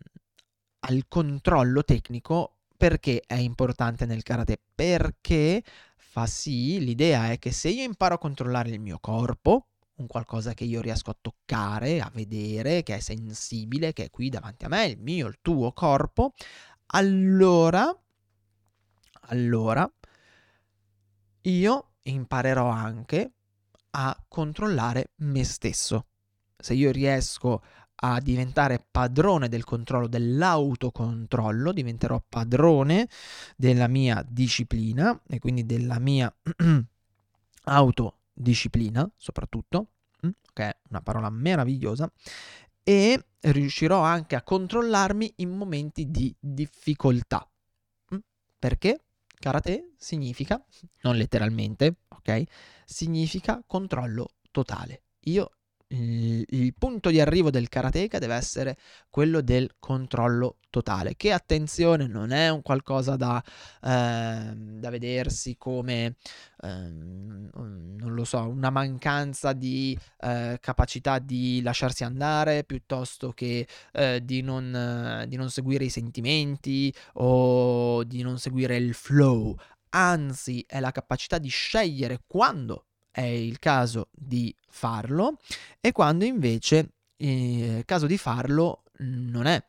al 0.81 1.05
controllo 1.09 1.85
tecnico 1.85 2.57
perché 2.77 3.23
è 3.27 3.37
importante 3.37 4.07
nel 4.07 4.23
karate? 4.23 4.61
Perché 4.75 5.63
fa 6.13 6.27
sì, 6.27 6.79
l'idea 6.79 7.31
è 7.31 7.39
che 7.39 7.53
se 7.53 7.71
io 7.71 7.85
imparo 7.85 8.17
a 8.17 8.19
controllare 8.19 8.69
il 8.69 8.81
mio 8.81 8.99
corpo, 9.01 9.69
un 9.95 10.07
qualcosa 10.07 10.53
che 10.53 10.65
io 10.65 10.83
riesco 10.83 11.09
a 11.09 11.17
toccare, 11.19 12.01
a 12.01 12.11
vedere, 12.13 12.83
che 12.83 12.97
è 12.97 13.01
sensibile, 13.01 13.95
che 13.95 14.05
è 14.05 14.11
qui 14.11 14.29
davanti 14.29 14.67
a 14.67 14.69
me, 14.69 14.85
il 14.85 14.99
mio, 14.99 15.27
il 15.27 15.39
tuo 15.41 15.73
corpo, 15.73 16.35
allora, 16.89 17.99
allora, 19.21 19.91
io 21.41 21.93
imparerò 22.03 22.69
anche 22.69 23.33
a 23.93 24.25
controllare 24.29 25.13
me 25.21 25.45
stesso. 25.45 26.09
Se 26.59 26.75
io 26.75 26.91
riesco 26.91 27.63
a 28.05 28.21
diventare 28.21 28.85
padrone 28.91 29.49
del 29.49 29.65
controllo, 29.65 30.09
dell'autocontrollo, 30.09 31.73
diventerò 31.73 32.23
padrone 32.29 33.09
della 33.57 33.87
mia 33.87 34.25
disciplina 34.29 35.21
e 35.29 35.39
quindi 35.39 35.65
della 35.65 35.99
mia 36.01 36.33
autodisciplina 37.65 39.09
soprattutto, 39.17 39.91
mm, 40.27 40.31
che 40.53 40.65
è 40.65 40.77
una 40.91 41.01
parola 41.01 41.31
meravigliosa, 41.31 42.11
e 42.83 43.25
riuscirò 43.41 44.03
anche 44.03 44.35
a 44.35 44.43
controllarmi 44.43 45.35
in 45.37 45.51
momenti 45.51 46.11
di 46.11 46.35
difficoltà. 46.41 47.49
Mm, 48.15 48.19
perché? 48.59 49.01
Karate 49.39 49.93
significa, 49.97 50.65
non 51.03 51.17
letteralmente, 51.17 51.99
ok? 52.09 52.43
Significa 52.85 53.63
controllo 53.65 54.31
totale. 54.51 55.03
Io 55.27 55.51
il, 55.93 56.45
il 56.49 56.75
punto 56.77 57.11
di 57.11 57.21
arrivo 57.21 57.51
del 57.51 57.69
karateka 57.69 58.19
deve 58.19 58.35
essere 58.35 58.77
quello 59.11 59.41
del 59.41 59.77
controllo 59.79 60.57
totale, 60.71 61.17
che 61.17 61.33
attenzione 61.33 62.07
non 62.07 62.31
è 62.31 62.49
un 62.49 62.63
qualcosa 62.63 63.17
da, 63.17 63.43
eh, 63.83 64.53
da 64.55 64.91
vedersi 64.91 65.57
come, 65.59 66.17
eh, 66.63 66.69
non 66.69 68.13
lo 68.15 68.25
so, 68.25 68.49
una 68.49 68.71
mancanza 68.71 69.53
di 69.53 69.97
eh, 70.21 70.57
capacità 70.61 71.19
di 71.19 71.61
lasciarsi 71.63 72.05
andare 72.05 72.65
piuttosto 72.65 73.33
che 73.33 73.67
eh, 73.93 74.21
di 74.25 74.41
non, 74.41 75.25
di 75.29 75.37
non 75.37 75.51
seguire 75.51 75.85
i 75.85 75.91
sentimenti 75.91 76.93
o 77.15 78.03
di 78.05 78.23
non 78.23 78.39
seguire 78.39 78.77
il 78.77 78.95
flow, 78.95 79.55
anzi 79.91 80.65
è 80.67 80.81
la 80.81 80.91
capacità 80.91 81.37
di 81.37 81.49
scegliere 81.49 82.23
quando 82.27 82.87
è 83.13 83.21
il 83.21 83.59
caso 83.59 84.09
di 84.11 84.53
farlo 84.69 85.37
e 85.81 85.93
quando 85.93 86.25
invece 86.25 86.95
eh, 87.17 87.83
caso 87.85 88.07
di 88.07 88.19
farlo 88.19 88.83
non 88.99 89.47
è 89.47 89.63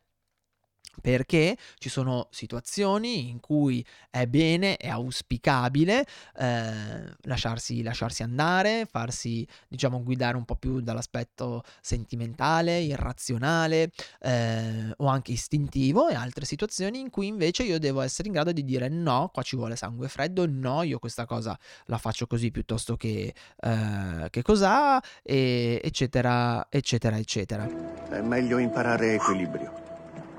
perché 1.03 1.57
ci 1.79 1.89
sono 1.89 2.29
situazioni 2.31 3.27
in 3.27 3.41
cui 3.41 3.85
è 4.09 4.25
bene, 4.25 4.77
è 4.77 4.87
auspicabile 4.87 6.05
eh, 6.37 7.13
lasciarsi, 7.23 7.83
lasciarsi, 7.83 8.23
andare, 8.23 8.87
farsi 8.89 9.45
diciamo 9.67 10.01
guidare 10.01 10.37
un 10.37 10.45
po' 10.45 10.55
più 10.55 10.79
dall'aspetto 10.79 11.63
sentimentale, 11.81 12.79
irrazionale 12.79 13.91
eh, 14.21 14.93
o 14.95 15.07
anche 15.07 15.33
istintivo 15.33 16.07
e 16.07 16.15
altre 16.15 16.45
situazioni 16.45 17.01
in 17.01 17.09
cui 17.09 17.27
invece 17.27 17.63
io 17.63 17.79
devo 17.79 17.99
essere 17.99 18.29
in 18.29 18.35
grado 18.35 18.53
di 18.53 18.63
dire 18.63 18.87
no, 18.87 19.29
qua 19.33 19.43
ci 19.43 19.57
vuole 19.57 19.75
sangue 19.75 20.07
freddo, 20.07 20.45
no, 20.47 20.83
io 20.83 20.99
questa 20.99 21.25
cosa 21.25 21.59
la 21.87 21.97
faccio 21.97 22.27
così 22.27 22.49
piuttosto 22.49 22.95
che, 22.95 23.33
eh, 23.59 24.27
che 24.29 24.41
cos'ha, 24.41 25.03
e, 25.21 25.81
eccetera, 25.83 26.65
eccetera, 26.69 27.17
eccetera. 27.17 27.67
È 28.09 28.21
meglio 28.21 28.57
imparare 28.57 29.15
equilibrio. 29.15 29.82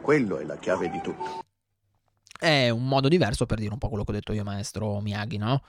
Quello 0.04 0.36
è 0.36 0.44
la 0.44 0.58
chiave 0.58 0.90
di 0.90 1.00
tutto. 1.00 1.46
È 2.38 2.68
un 2.68 2.86
modo 2.86 3.08
diverso 3.08 3.46
per 3.46 3.58
dire 3.58 3.72
un 3.72 3.78
po' 3.78 3.88
quello 3.88 4.04
che 4.04 4.10
ho 4.10 4.14
detto 4.14 4.34
io, 4.34 4.44
maestro 4.44 5.00
Miyagi, 5.00 5.38
no? 5.38 5.62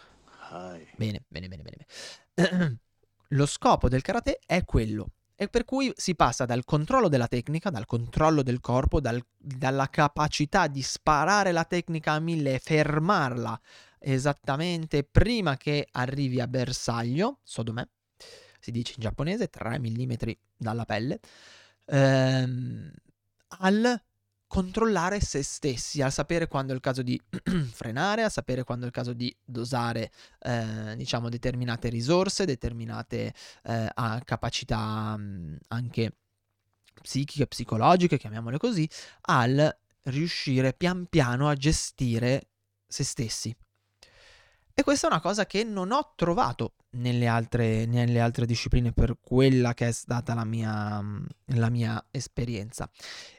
Hai. 0.50 0.86
Bene, 0.98 1.24
bene, 1.26 1.48
bene, 1.48 1.64
bene. 1.64 2.78
Lo 3.30 3.46
scopo 3.46 3.88
del 3.88 4.02
karate 4.02 4.42
è 4.46 4.66
quello. 4.66 5.12
E 5.36 5.48
per 5.48 5.64
cui 5.64 5.90
si 5.96 6.16
passa 6.16 6.44
dal 6.44 6.66
controllo 6.66 7.08
della 7.08 7.30
tecnica, 7.30 7.70
dal 7.70 7.86
controllo 7.86 8.44
del 8.44 8.60
corpo, 8.60 9.00
dal, 9.00 9.26
dalla 9.38 9.90
capacità 9.90 10.68
di 10.68 10.82
sparare 10.82 11.54
la 11.54 11.64
tecnica 11.64 12.12
a 12.12 12.20
mille 12.20 12.56
e 12.56 12.60
fermarla 12.60 13.58
esattamente 14.00 15.06
prima 15.06 15.56
che 15.56 15.88
arrivi 15.94 16.42
a 16.42 16.48
bersaglio, 16.48 17.40
sodome, 17.42 17.92
si 18.60 18.72
dice 18.72 18.96
in 18.98 19.02
giapponese, 19.02 19.48
3 19.48 19.80
mm 19.80 20.14
dalla 20.58 20.84
pelle, 20.84 21.22
ehm, 21.86 22.92
al 23.60 24.04
controllare 24.48 25.20
se 25.20 25.44
stessi, 25.44 26.02
a 26.02 26.10
sapere 26.10 26.48
quando 26.48 26.72
è 26.72 26.76
il 26.76 26.82
caso 26.82 27.02
di 27.02 27.20
frenare, 27.72 28.24
a 28.24 28.30
sapere 28.30 28.64
quando 28.64 28.86
è 28.86 28.88
il 28.88 28.94
caso 28.94 29.14
di 29.14 29.36
dosare, 29.44 30.12
eh, 30.40 30.96
diciamo, 30.96 31.30
determinate 31.30 31.90
risorse, 31.90 32.46
determinate 32.46 33.34
eh, 33.64 33.92
capacità 34.24 35.18
mh, 35.18 35.58
anche 35.70 36.18
psichiche, 37.02 37.48
psicologiche, 37.48 38.18
chiamiamole 38.18 38.58
così, 38.58 38.90
al 39.22 39.76
riuscire 40.04 40.74
pian 40.74 41.08
piano 41.08 41.50
a 41.50 41.56
gestire 41.56 42.48
se 42.88 43.04
stessi. 43.04 43.56
E 44.78 44.84
questa 44.84 45.08
è 45.08 45.10
una 45.10 45.22
cosa 45.22 45.46
che 45.46 45.64
non 45.64 45.92
ho 45.92 46.12
trovato 46.16 46.74
nelle 46.96 47.28
altre, 47.28 47.86
nelle 47.86 48.20
altre 48.20 48.46
discipline 48.46 48.92
per 48.92 49.18
quella 49.22 49.74
che 49.74 49.88
è 49.88 49.92
stata 49.94 50.34
la 50.34 50.44
mia, 50.44 51.02
la 51.46 51.70
mia 51.70 52.06
esperienza 52.12 52.90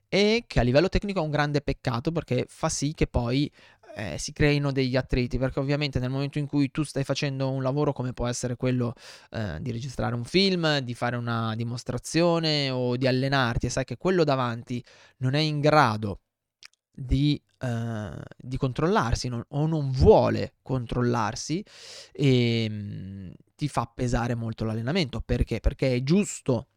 e 0.08 0.44
che 0.46 0.60
a 0.60 0.62
livello 0.62 0.88
tecnico 0.88 1.20
è 1.20 1.22
un 1.22 1.30
grande 1.30 1.60
peccato 1.60 2.12
perché 2.12 2.46
fa 2.48 2.68
sì 2.68 2.92
che 2.94 3.06
poi 3.06 3.50
eh, 3.96 4.18
si 4.18 4.32
creino 4.32 4.72
degli 4.72 4.94
attriti 4.94 5.38
perché 5.38 5.58
ovviamente 5.58 5.98
nel 5.98 6.10
momento 6.10 6.38
in 6.38 6.46
cui 6.46 6.70
tu 6.70 6.82
stai 6.82 7.02
facendo 7.02 7.50
un 7.50 7.62
lavoro 7.62 7.92
come 7.92 8.12
può 8.12 8.26
essere 8.26 8.56
quello 8.56 8.94
eh, 9.30 9.58
di 9.60 9.72
registrare 9.72 10.14
un 10.14 10.24
film, 10.24 10.78
di 10.80 10.94
fare 10.94 11.16
una 11.16 11.54
dimostrazione 11.56 12.68
o 12.70 12.96
di 12.96 13.06
allenarti 13.06 13.66
e 13.66 13.70
sai 13.70 13.84
che 13.84 13.96
quello 13.96 14.22
davanti 14.22 14.84
non 15.18 15.34
è 15.34 15.40
in 15.40 15.60
grado 15.60 16.20
di, 16.92 17.40
eh, 17.58 18.22
di 18.36 18.56
controllarsi 18.58 19.28
non, 19.28 19.42
o 19.48 19.66
non 19.66 19.90
vuole 19.90 20.56
controllarsi 20.62 21.64
e 22.12 22.68
mh, 22.68 22.74
mm, 22.74 23.30
ti 23.54 23.68
fa 23.68 23.90
pesare 23.92 24.34
molto 24.34 24.64
l'allenamento 24.64 25.22
perché? 25.22 25.60
Perché 25.60 25.94
è 25.94 26.02
giusto 26.02 26.68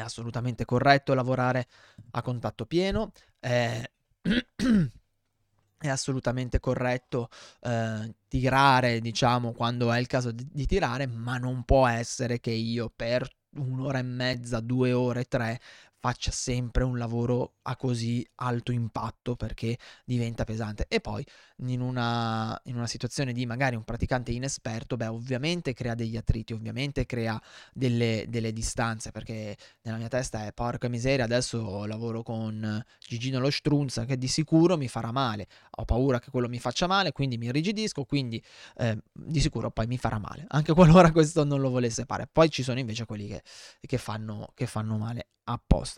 è 0.00 0.02
assolutamente 0.02 0.64
corretto 0.64 1.14
lavorare 1.14 1.68
a 2.12 2.22
contatto 2.22 2.66
pieno, 2.66 3.12
è, 3.38 3.82
è 5.78 5.88
assolutamente 5.88 6.58
corretto 6.58 7.28
eh, 7.60 8.14
tirare, 8.26 9.00
diciamo, 9.00 9.52
quando 9.52 9.92
è 9.92 9.98
il 9.98 10.06
caso 10.06 10.32
di, 10.32 10.46
di 10.50 10.66
tirare, 10.66 11.06
ma 11.06 11.38
non 11.38 11.64
può 11.64 11.86
essere 11.86 12.40
che 12.40 12.50
io 12.50 12.90
per 12.94 13.28
un'ora 13.56 13.98
e 13.98 14.02
mezza, 14.02 14.60
due 14.60 14.92
ore, 14.92 15.24
tre 15.24 15.60
faccia 16.00 16.30
sempre 16.30 16.82
un 16.82 16.96
lavoro 16.96 17.56
a 17.62 17.76
così 17.76 18.26
alto 18.36 18.72
impatto 18.72 19.36
perché 19.36 19.76
diventa 20.04 20.44
pesante. 20.44 20.86
E 20.88 21.00
poi 21.00 21.24
in 21.66 21.82
una, 21.82 22.58
in 22.64 22.76
una, 22.76 22.86
situazione 22.86 23.34
di 23.34 23.44
magari 23.44 23.76
un 23.76 23.84
praticante 23.84 24.32
inesperto, 24.32 24.96
beh, 24.96 25.08
ovviamente 25.08 25.74
crea 25.74 25.94
degli 25.94 26.16
attriti, 26.16 26.54
ovviamente 26.54 27.04
crea 27.04 27.40
delle, 27.74 28.24
delle 28.28 28.52
distanze 28.52 29.10
perché 29.10 29.54
nella 29.82 29.98
mia 29.98 30.08
testa 30.08 30.46
è 30.46 30.52
porca 30.54 30.88
miseria, 30.88 31.24
adesso 31.24 31.84
lavoro 31.84 32.22
con 32.22 32.82
Gigino 32.98 33.38
lo 33.38 33.50
Strunza 33.50 34.06
che 34.06 34.16
di 34.16 34.26
sicuro 34.26 34.78
mi 34.78 34.88
farà 34.88 35.12
male. 35.12 35.46
Ho 35.80 35.84
paura 35.84 36.18
che 36.18 36.30
quello 36.30 36.48
mi 36.48 36.58
faccia 36.58 36.86
male, 36.86 37.12
quindi 37.12 37.36
mi 37.36 37.46
irrigidisco, 37.46 38.04
quindi 38.04 38.42
eh, 38.78 38.98
di 39.12 39.40
sicuro 39.40 39.70
poi 39.70 39.86
mi 39.86 39.98
farà 39.98 40.18
male, 40.18 40.46
anche 40.48 40.72
qualora 40.74 41.12
questo 41.12 41.44
non 41.44 41.60
lo 41.60 41.68
volesse 41.68 42.06
fare. 42.06 42.26
Poi 42.26 42.48
ci 42.48 42.62
sono 42.62 42.78
invece 42.78 43.04
quelli 43.04 43.28
che, 43.28 43.42
che, 43.80 43.98
fanno, 43.98 44.52
che 44.54 44.66
fanno 44.66 44.96
male 44.96 45.26
apposta. 45.52 45.89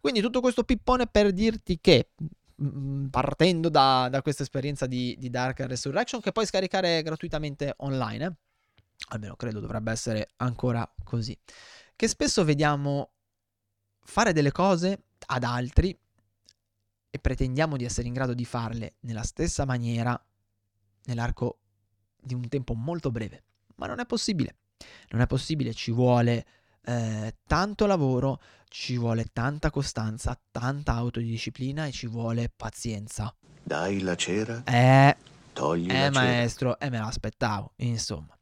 Quindi 0.00 0.20
tutto 0.20 0.40
questo 0.40 0.64
pippone 0.64 1.06
per 1.06 1.32
dirti 1.32 1.78
che 1.80 2.10
mm, 2.62 2.66
mm, 2.66 3.06
partendo 3.06 3.68
da, 3.68 4.08
da 4.10 4.22
questa 4.22 4.42
esperienza 4.42 4.86
di, 4.86 5.16
di, 5.18 5.30
Dark 5.30 5.60
Resurrection 5.60 6.20
che 6.20 6.32
puoi 6.32 6.46
scaricare 6.46 7.02
gratuitamente 7.02 7.74
online, 7.78 8.24
eh? 8.24 8.32
almeno 9.08 9.36
credo 9.36 9.60
dovrebbe 9.60 9.90
essere 9.90 10.30
ancora 10.36 10.88
così, 11.04 11.36
che 11.96 12.08
spesso 12.08 12.44
vediamo 12.44 13.12
fare 14.04 14.32
delle 14.32 14.52
cose 14.52 15.04
ad 15.26 15.44
altri 15.44 15.96
e 17.14 17.18
pretendiamo 17.18 17.76
di 17.76 17.84
essere 17.84 18.08
in 18.08 18.14
grado 18.14 18.34
di 18.34 18.44
farle 18.44 18.94
nella 19.00 19.22
stessa 19.22 19.64
maniera 19.64 20.20
nell'arco 21.04 21.58
di 22.20 22.34
un 22.34 22.48
tempo 22.48 22.74
molto 22.74 23.10
breve, 23.10 23.44
ma 23.76 23.86
non 23.86 24.00
è 24.00 24.06
possibile. 24.06 24.56
Non 25.10 25.20
è 25.20 25.26
possibile, 25.26 25.74
ci 25.74 25.92
vuole 25.92 26.46
eh, 26.84 27.36
tanto 27.46 27.86
lavoro, 27.86 28.40
ci 28.68 28.96
vuole 28.96 29.26
tanta 29.32 29.70
costanza, 29.70 30.38
tanta 30.50 30.94
autodisciplina 30.94 31.86
e 31.86 31.92
ci 31.92 32.06
vuole 32.06 32.50
pazienza. 32.54 33.34
Dai 33.62 34.00
la 34.00 34.16
cera. 34.16 34.62
Eh, 34.64 35.16
togli 35.52 35.90
eh 35.90 36.04
la 36.04 36.10
maestro, 36.10 36.78
e 36.78 36.86
eh, 36.86 36.90
me 36.90 36.98
l'aspettavo, 36.98 37.72
insomma. 37.76 38.36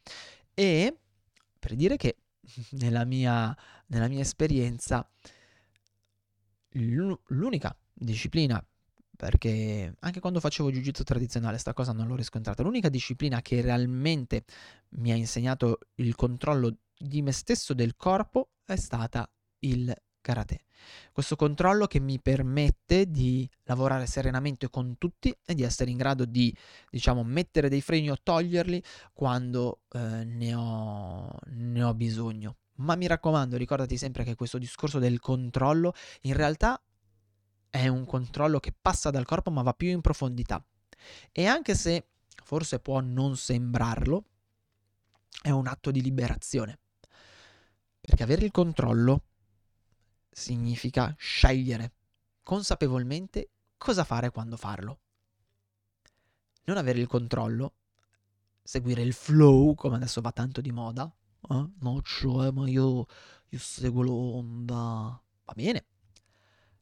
E 0.55 0.96
per 1.59 1.74
dire 1.74 1.96
che 1.96 2.16
nella 2.72 3.05
mia, 3.05 3.57
nella 3.87 4.09
mia 4.09 4.20
esperienza 4.20 5.09
l'unica 6.72 7.76
disciplina 7.92 8.64
perché 9.16 9.92
anche 9.98 10.20
quando 10.20 10.40
facevo 10.40 10.70
jiu-jitsu 10.70 11.03
tradizionale 11.03 11.59
sta 11.59 11.74
cosa 11.74 11.92
non 11.92 12.07
l'ho 12.07 12.16
riscontrata. 12.16 12.62
L'unica 12.62 12.88
disciplina 12.88 13.42
che 13.42 13.61
realmente 13.61 14.44
mi 14.92 15.12
ha 15.12 15.14
insegnato 15.14 15.81
il 15.96 16.14
controllo 16.14 16.74
di 17.02 17.22
me 17.22 17.32
stesso 17.32 17.72
del 17.72 17.96
corpo 17.96 18.50
è 18.64 18.76
stata 18.76 19.28
il 19.60 19.94
karate. 20.20 20.64
Questo 21.12 21.34
controllo 21.34 21.86
che 21.86 21.98
mi 21.98 22.20
permette 22.20 23.10
di 23.10 23.48
lavorare 23.64 24.06
serenamente 24.06 24.68
con 24.68 24.96
tutti 24.98 25.34
e 25.44 25.54
di 25.54 25.62
essere 25.62 25.90
in 25.90 25.96
grado 25.96 26.24
di, 26.24 26.54
diciamo, 26.90 27.22
mettere 27.24 27.68
dei 27.68 27.80
freni 27.80 28.10
o 28.10 28.16
toglierli 28.22 28.82
quando 29.12 29.80
eh, 29.92 30.24
ne, 30.24 30.54
ho, 30.54 31.38
ne 31.46 31.82
ho 31.82 31.94
bisogno. 31.94 32.56
Ma 32.76 32.96
mi 32.96 33.06
raccomando, 33.06 33.56
ricordati 33.56 33.96
sempre 33.96 34.24
che 34.24 34.34
questo 34.34 34.58
discorso 34.58 34.98
del 34.98 35.20
controllo 35.20 35.94
in 36.22 36.34
realtà 36.34 36.80
è 37.68 37.88
un 37.88 38.04
controllo 38.04 38.58
che 38.58 38.74
passa 38.78 39.10
dal 39.10 39.26
corpo 39.26 39.50
ma 39.50 39.62
va 39.62 39.72
più 39.72 39.88
in 39.88 40.00
profondità. 40.00 40.62
E 41.32 41.46
anche 41.46 41.74
se 41.74 42.06
forse 42.44 42.78
può 42.80 43.00
non 43.00 43.36
sembrarlo, 43.36 44.24
è 45.42 45.50
un 45.50 45.66
atto 45.66 45.90
di 45.90 46.02
liberazione. 46.02 46.78
Perché 48.00 48.22
avere 48.22 48.44
il 48.44 48.50
controllo 48.50 49.24
significa 50.30 51.14
scegliere 51.18 51.92
consapevolmente 52.42 53.50
cosa 53.76 54.04
fare 54.04 54.30
quando 54.30 54.56
farlo. 54.56 55.00
Non 56.64 56.76
avere 56.76 57.00
il 57.00 57.06
controllo, 57.06 57.74
seguire 58.62 59.02
il 59.02 59.12
flow, 59.12 59.74
come 59.74 59.96
adesso 59.96 60.20
va 60.20 60.32
tanto 60.32 60.60
di 60.60 60.70
moda, 60.70 61.12
eh? 61.48 61.68
no, 61.78 62.02
cioè, 62.02 62.50
ma 62.50 62.68
io, 62.68 63.06
io 63.48 63.58
seguo 63.58 64.02
l'onda. 64.02 65.22
Va 65.44 65.52
bene, 65.54 65.86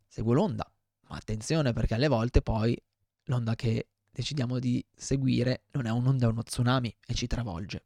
seguo 0.06 0.34
l'onda, 0.34 0.70
ma 1.08 1.16
attenzione 1.16 1.72
perché 1.72 1.94
alle 1.94 2.08
volte 2.08 2.42
poi 2.42 2.76
l'onda 3.24 3.54
che 3.54 3.88
decidiamo 4.10 4.58
di 4.58 4.84
seguire 4.94 5.64
non 5.72 5.86
è 5.86 5.90
un'onda, 5.90 6.26
è 6.26 6.30
uno 6.30 6.42
tsunami 6.42 6.94
e 7.06 7.14
ci 7.14 7.26
travolge. 7.26 7.84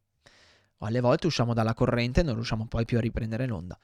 O 0.82 0.86
alle 0.86 1.00
volte 1.00 1.28
usciamo 1.28 1.54
dalla 1.54 1.74
corrente 1.74 2.20
e 2.20 2.22
non 2.24 2.34
riusciamo 2.34 2.66
poi 2.66 2.84
più 2.84 2.98
a 2.98 3.00
riprendere 3.00 3.46
l'onda. 3.46 3.78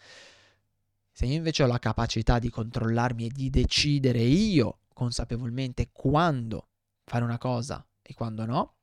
Se 1.12 1.26
io 1.26 1.34
invece 1.34 1.62
ho 1.62 1.66
la 1.66 1.78
capacità 1.78 2.40
di 2.40 2.50
controllarmi 2.50 3.26
e 3.26 3.30
di 3.30 3.50
decidere 3.50 4.20
io 4.20 4.80
consapevolmente 4.92 5.90
quando 5.92 6.68
fare 7.04 7.22
una 7.22 7.38
cosa 7.38 7.84
e 8.02 8.14
quando 8.14 8.44
no, 8.46 8.74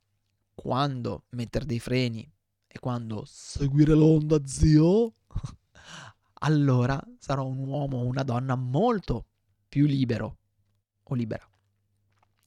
quando 0.54 1.26
mettere 1.32 1.66
dei 1.66 1.80
freni 1.80 2.30
e 2.66 2.80
quando 2.80 3.26
seguire 3.26 3.94
l'onda, 3.94 4.46
zio, 4.46 5.12
allora 6.40 7.02
sarò 7.20 7.46
un 7.46 7.68
uomo 7.68 7.98
o 7.98 8.06
una 8.06 8.24
donna 8.24 8.56
molto 8.56 9.26
più 9.68 9.86
libero 9.86 10.38
o 11.04 11.16
libera. 11.16 11.46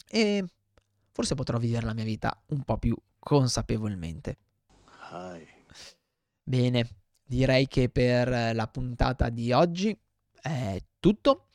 E 0.07 0.45
forse 1.13 1.35
potrò 1.35 1.59
vivere 1.59 1.85
la 1.85 1.95
mia 1.95 2.05
vita 2.05 2.43
un 2.47 2.63
po' 2.63 2.79
più 2.79 2.97
consapevolmente. 3.19 4.39
Hi. 5.11 5.57
Bene, 6.49 6.89
direi 7.27 7.69
che 7.69 7.91
per 7.91 8.55
la 8.55 8.67
puntata 8.69 9.29
di 9.29 9.53
oggi 9.53 9.95
è 10.41 10.83
tutto. 10.99 11.49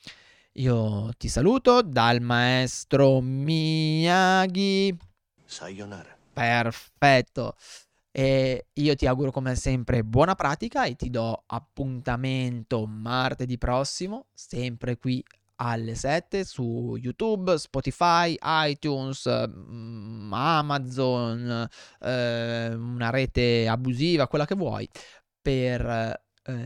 Io 0.58 1.12
ti 1.17 1.29
saluto 1.29 1.82
dal 1.82 2.21
maestro 2.21 3.19
Miyagi. 3.19 4.95
Sayonara. 5.43 6.15
Perfetto. 6.32 7.56
E 8.12 8.67
io 8.71 8.95
ti 8.95 9.08
auguro 9.08 9.32
come 9.32 9.56
sempre 9.56 10.03
buona 10.03 10.36
pratica 10.36 10.86
e 10.86 10.95
ti 10.95 11.10
do 11.10 11.41
appuntamento 11.47 12.86
martedì 12.86 13.58
prossimo, 13.58 14.27
sempre 14.32 14.97
qui 14.99 15.25
alle 15.63 15.95
7 15.95 16.43
su 16.43 16.97
YouTube, 16.99 17.58
Spotify, 17.58 18.38
iTunes, 18.41 19.47
mm, 19.47 20.34
Amazon, 20.34 21.67
eh, 22.02 22.73
una 22.73 23.10
rete 23.10 23.65
abusiva, 23.67 24.28
quella 24.28 24.45
che 24.45 24.56
vuoi, 24.56 24.88
per 25.41 25.86
eh, 25.86 26.21